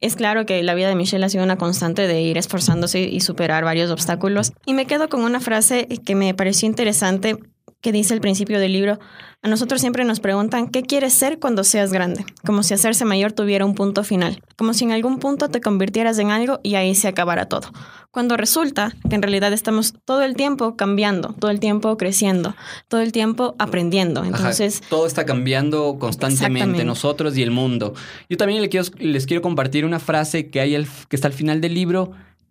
es 0.00 0.16
claro 0.16 0.46
que 0.46 0.62
la 0.62 0.74
vida 0.74 0.88
de 0.88 0.94
Michelle 0.94 1.24
ha 1.24 1.28
sido 1.28 1.44
una 1.44 1.56
constante 1.56 2.06
de 2.06 2.22
ir 2.22 2.38
esforzándose 2.38 3.00
y 3.00 3.20
superar 3.20 3.64
varios 3.64 3.90
obstáculos. 3.90 4.52
Y 4.64 4.74
me 4.74 4.86
quedo 4.86 5.08
con 5.08 5.22
una 5.22 5.40
frase 5.40 5.86
que 6.04 6.14
me 6.14 6.34
pareció 6.34 6.66
interesante 6.68 7.36
que 7.80 7.92
dice 7.92 8.12
al 8.14 8.20
principio 8.20 8.58
del 8.58 8.72
libro, 8.72 8.98
a 9.40 9.48
nosotros 9.48 9.80
siempre 9.80 10.04
nos 10.04 10.18
preguntan, 10.18 10.68
¿qué 10.68 10.82
quieres 10.82 11.12
ser 11.12 11.38
cuando 11.38 11.62
seas 11.62 11.92
grande? 11.92 12.24
Como 12.44 12.64
si 12.64 12.74
hacerse 12.74 13.04
mayor 13.04 13.32
tuviera 13.32 13.64
un 13.64 13.74
punto 13.74 14.02
final, 14.02 14.42
como 14.56 14.74
si 14.74 14.84
en 14.84 14.90
algún 14.90 15.20
punto 15.20 15.48
te 15.48 15.60
convirtieras 15.60 16.18
en 16.18 16.30
algo 16.30 16.58
y 16.64 16.74
ahí 16.74 16.94
se 16.96 17.06
acabara 17.06 17.46
todo. 17.46 17.68
Cuando 18.10 18.36
resulta 18.36 18.96
que 19.08 19.14
en 19.14 19.22
realidad 19.22 19.52
estamos 19.52 19.94
todo 20.04 20.22
el 20.22 20.34
tiempo 20.34 20.76
cambiando, 20.76 21.34
todo 21.38 21.52
el 21.52 21.60
tiempo 21.60 21.96
creciendo, 21.96 22.56
todo 22.88 23.00
el 23.00 23.12
tiempo 23.12 23.54
aprendiendo. 23.58 24.24
Entonces, 24.24 24.82
todo 24.88 25.06
está 25.06 25.24
cambiando 25.24 25.98
constantemente, 26.00 26.84
nosotros 26.84 27.36
y 27.36 27.42
el 27.42 27.52
mundo. 27.52 27.94
Yo 28.28 28.36
también 28.36 28.60
les 28.60 28.70
quiero, 28.70 28.86
les 28.98 29.26
quiero 29.26 29.42
compartir 29.42 29.84
una 29.84 30.00
frase 30.00 30.50
que, 30.50 30.60
hay 30.60 30.84
que 31.08 31.16
está 31.16 31.28
al 31.28 31.34
final 31.34 31.60
del 31.60 31.74
libro 31.74 32.10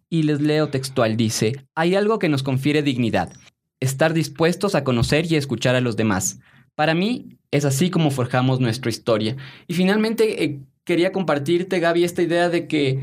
y 0.10 0.24
les 0.24 0.40
leo 0.40 0.70
textual. 0.70 1.18
Dice, 1.18 1.66
hay 1.76 1.96
algo 1.96 2.18
que 2.18 2.30
nos 2.30 2.44
confiere 2.44 2.82
dignidad 2.82 3.34
estar 3.80 4.14
dispuestos 4.14 4.76
a 4.76 4.84
conocer 4.84 5.32
y 5.32 5.36
escuchar 5.36 5.76
a 5.76 5.82
los 5.82 5.96
demás. 5.96 6.40
Para 6.76 6.94
mí 6.94 7.38
es 7.52 7.66
así 7.66 7.90
como 7.90 8.12
forjamos 8.12 8.60
nuestra 8.60 8.90
historia. 8.90 9.36
Y 9.68 9.74
finalmente 9.74 10.44
eh, 10.44 10.60
quería 10.84 11.12
compartirte, 11.12 11.80
Gaby, 11.80 12.04
esta 12.04 12.22
idea 12.22 12.50
de 12.50 12.68
que 12.68 13.02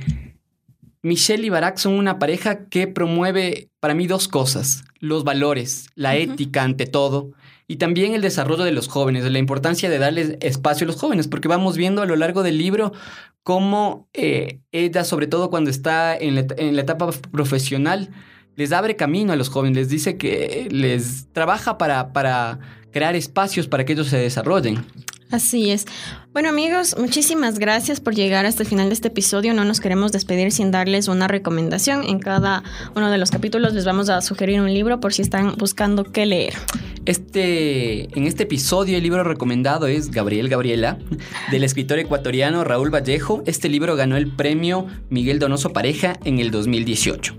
Michelle 1.02 1.46
y 1.46 1.50
Barack 1.50 1.76
son 1.76 1.94
una 1.94 2.18
pareja 2.18 2.66
que 2.68 2.86
promueve 2.86 3.68
para 3.78 3.94
mí 3.94 4.06
dos 4.06 4.26
cosas, 4.26 4.84
los 5.00 5.22
valores, 5.22 5.90
la 5.94 6.16
ética 6.16 6.62
ante 6.62 6.86
todo, 6.86 7.32
y 7.66 7.76
también 7.76 8.14
el 8.14 8.22
desarrollo 8.22 8.64
de 8.64 8.72
los 8.72 8.88
jóvenes, 8.88 9.30
la 9.30 9.38
importancia 9.38 9.90
de 9.90 9.98
darles 9.98 10.36
espacio 10.40 10.84
a 10.84 10.88
los 10.88 10.96
jóvenes, 10.96 11.28
porque 11.28 11.48
vamos 11.48 11.76
viendo 11.76 12.00
a 12.00 12.06
lo 12.06 12.16
largo 12.16 12.42
del 12.42 12.58
libro 12.58 12.92
cómo 13.42 14.08
eh, 14.14 14.60
ella, 14.72 15.04
sobre 15.04 15.26
todo 15.26 15.50
cuando 15.50 15.70
está 15.70 16.16
en 16.16 16.34
la, 16.34 16.46
en 16.56 16.76
la 16.76 16.82
etapa 16.82 17.10
profesional, 17.30 18.10
les 18.56 18.72
abre 18.72 18.96
camino 18.96 19.32
a 19.32 19.36
los 19.36 19.48
jóvenes, 19.48 19.76
les 19.76 19.88
dice 19.88 20.16
que 20.16 20.68
les 20.70 21.26
trabaja 21.32 21.78
para, 21.78 22.12
para 22.12 22.58
crear 22.92 23.16
espacios 23.16 23.66
para 23.66 23.84
que 23.84 23.94
ellos 23.94 24.08
se 24.08 24.18
desarrollen. 24.18 24.84
Así 25.30 25.70
es. 25.70 25.86
Bueno 26.32 26.48
amigos, 26.48 26.96
muchísimas 26.96 27.58
gracias 27.58 27.98
por 27.98 28.14
llegar 28.14 28.46
hasta 28.46 28.62
el 28.62 28.68
final 28.68 28.88
de 28.88 28.94
este 28.94 29.08
episodio. 29.08 29.52
No 29.52 29.64
nos 29.64 29.80
queremos 29.80 30.12
despedir 30.12 30.52
sin 30.52 30.70
darles 30.70 31.08
una 31.08 31.26
recomendación. 31.26 32.04
En 32.04 32.20
cada 32.20 32.62
uno 32.94 33.10
de 33.10 33.18
los 33.18 33.32
capítulos 33.32 33.72
les 33.72 33.84
vamos 33.84 34.10
a 34.10 34.20
sugerir 34.20 34.60
un 34.60 34.72
libro 34.72 35.00
por 35.00 35.12
si 35.12 35.22
están 35.22 35.56
buscando 35.56 36.04
qué 36.04 36.24
leer. 36.26 36.54
Este, 37.04 38.16
en 38.16 38.26
este 38.26 38.44
episodio 38.44 38.96
el 38.96 39.02
libro 39.02 39.24
recomendado 39.24 39.88
es 39.88 40.12
Gabriel 40.12 40.48
Gabriela, 40.48 40.98
del 41.50 41.64
escritor 41.64 41.98
ecuatoriano 41.98 42.62
Raúl 42.62 42.94
Vallejo. 42.94 43.42
Este 43.44 43.68
libro 43.68 43.96
ganó 43.96 44.16
el 44.16 44.28
premio 44.28 44.86
Miguel 45.10 45.40
Donoso 45.40 45.72
Pareja 45.72 46.16
en 46.24 46.38
el 46.38 46.52
2018. 46.52 47.34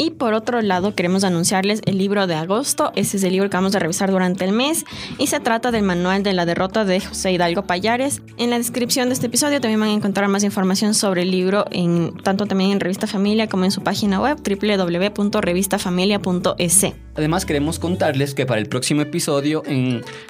Y 0.00 0.10
por 0.12 0.32
otro 0.32 0.62
lado, 0.62 0.94
queremos 0.94 1.24
anunciarles 1.24 1.82
el 1.84 1.98
libro 1.98 2.26
de 2.26 2.34
agosto. 2.34 2.90
Ese 2.96 3.18
es 3.18 3.22
el 3.22 3.32
libro 3.32 3.50
que 3.50 3.58
vamos 3.58 3.74
a 3.74 3.80
revisar 3.80 4.10
durante 4.10 4.46
el 4.46 4.52
mes 4.52 4.86
y 5.18 5.26
se 5.26 5.40
trata 5.40 5.70
del 5.72 5.82
manual 5.82 6.22
de 6.22 6.32
la 6.32 6.46
derrota 6.46 6.86
de 6.86 7.00
José 7.00 7.32
Hidalgo 7.32 7.66
Payares. 7.66 8.22
En 8.38 8.48
la 8.48 8.56
descripción 8.56 9.10
de 9.10 9.12
este 9.12 9.26
episodio 9.26 9.60
también 9.60 9.78
van 9.78 9.90
a 9.90 9.92
encontrar 9.92 10.26
más 10.28 10.42
información 10.42 10.94
sobre 10.94 11.20
el 11.20 11.30
libro, 11.30 11.66
en, 11.70 12.16
tanto 12.22 12.46
también 12.46 12.70
en 12.70 12.80
Revista 12.80 13.06
Familia 13.06 13.46
como 13.46 13.66
en 13.66 13.72
su 13.72 13.82
página 13.82 14.22
web 14.22 14.38
www.revistafamilia.es. 14.38 16.86
Además, 17.16 17.44
queremos 17.44 17.78
contarles 17.78 18.32
que 18.32 18.46
para 18.46 18.62
el 18.62 18.70
próximo 18.70 19.02
episodio 19.02 19.62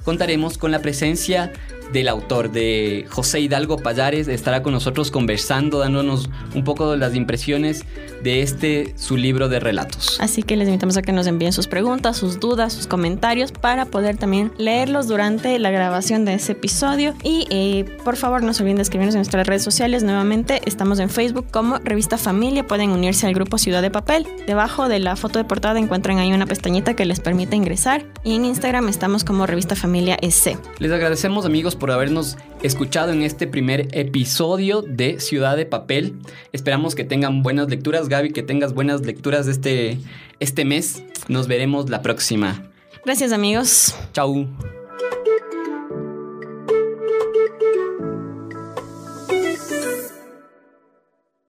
contaremos 0.05 0.59
con 0.59 0.73
la 0.73 0.81
presencia 0.81 1.53
del 1.93 2.09
autor, 2.09 2.51
de 2.51 3.07
José 3.09 3.41
Hidalgo 3.41 3.79
Payares, 3.79 4.29
estará 4.29 4.63
con 4.63 4.73
nosotros 4.73 5.11
conversando, 5.11 5.79
dándonos 5.79 6.31
un 6.55 6.65
poco 6.65 6.93
de 6.93 6.99
las 6.99 7.15
impresiones 7.15 7.85
de 8.23 8.43
este 8.43 8.95
su 8.97 9.17
libro 9.17 9.49
de 9.49 9.61
relatos. 9.61 10.19
Así 10.21 10.43
que 10.43 10.57
les 10.57 10.69
invitamos 10.69 10.97
a 10.97 11.03
que 11.03 11.13
nos 11.13 11.27
envíen 11.27 11.53
sus 11.53 11.67
preguntas, 11.67 12.17
sus 12.17 12.41
dudas, 12.41 12.73
sus 12.73 12.87
comentarios 12.87 13.53
para 13.53 13.87
poder 13.87 14.17
también 14.17 14.53
leerlos 14.59 15.09
durante 15.09 15.59
la 15.59 15.71
grabación 15.71 16.25
de 16.25 16.35
ese 16.35 16.53
episodio. 16.53 17.15
Y 17.23 17.47
eh, 17.51 17.85
por 18.05 18.17
favor 18.17 18.43
no 18.43 18.53
se 18.55 18.63
olviden 18.63 18.77
de 18.77 18.83
escribirnos 18.83 19.15
en 19.15 19.21
nuestras 19.21 19.47
redes 19.47 19.63
sociales. 19.63 20.03
Nuevamente 20.03 20.61
estamos 20.67 20.99
en 20.99 21.11
Facebook 21.11 21.47
como 21.51 21.79
Revista 21.79 22.19
Familia. 22.19 22.67
Pueden 22.67 22.91
unirse 22.91 23.27
al 23.27 23.35
grupo 23.35 23.59
Ciudad 23.59 23.83
de 23.83 23.91
Papel. 23.91 24.27
Debajo 24.47 24.89
de 24.89 24.99
la 24.99 25.17
foto 25.17 25.39
de 25.39 25.45
portada 25.45 25.79
encuentran 25.79 26.19
ahí 26.19 26.33
una 26.33 26.47
pestañita 26.47 26.95
que 26.95 27.05
les 27.05 27.21
permite 27.21 27.57
ingresar. 27.57 28.05
Y 28.25 28.35
en 28.35 28.45
Instagram 28.45 28.89
estamos 28.89 29.25
como 29.25 29.47
Revista 29.47 29.75
Familia 29.75 30.17
SC. 30.21 30.59
Les 30.79 30.93
agradecemos 30.93 31.47
amigos 31.47 31.77
por 31.81 31.91
habernos 31.91 32.39
escuchado 32.63 33.11
en 33.11 33.23
este 33.23 33.49
primer 33.49 33.89
episodio 33.91 34.83
de 34.83 35.19
Ciudad 35.19 35.57
de 35.57 35.67
Papel. 35.67 36.21
Esperamos 36.53 36.95
que 36.95 37.03
tengan 37.03 37.43
buenas 37.43 37.69
lecturas, 37.69 38.09
Gaby, 38.09 38.33
que 38.33 38.45
tengas 38.45 38.73
buenas 38.73 39.01
lecturas 39.01 39.47
de 39.47 39.53
este, 39.53 39.99
este 40.39 40.65
mes. 40.65 41.03
Nos 41.27 41.49
veremos 41.49 41.91
la 41.91 42.03
próxima. 42.03 42.71
Gracias 43.05 43.33
amigos. 43.33 43.97
Chau. 44.13 44.47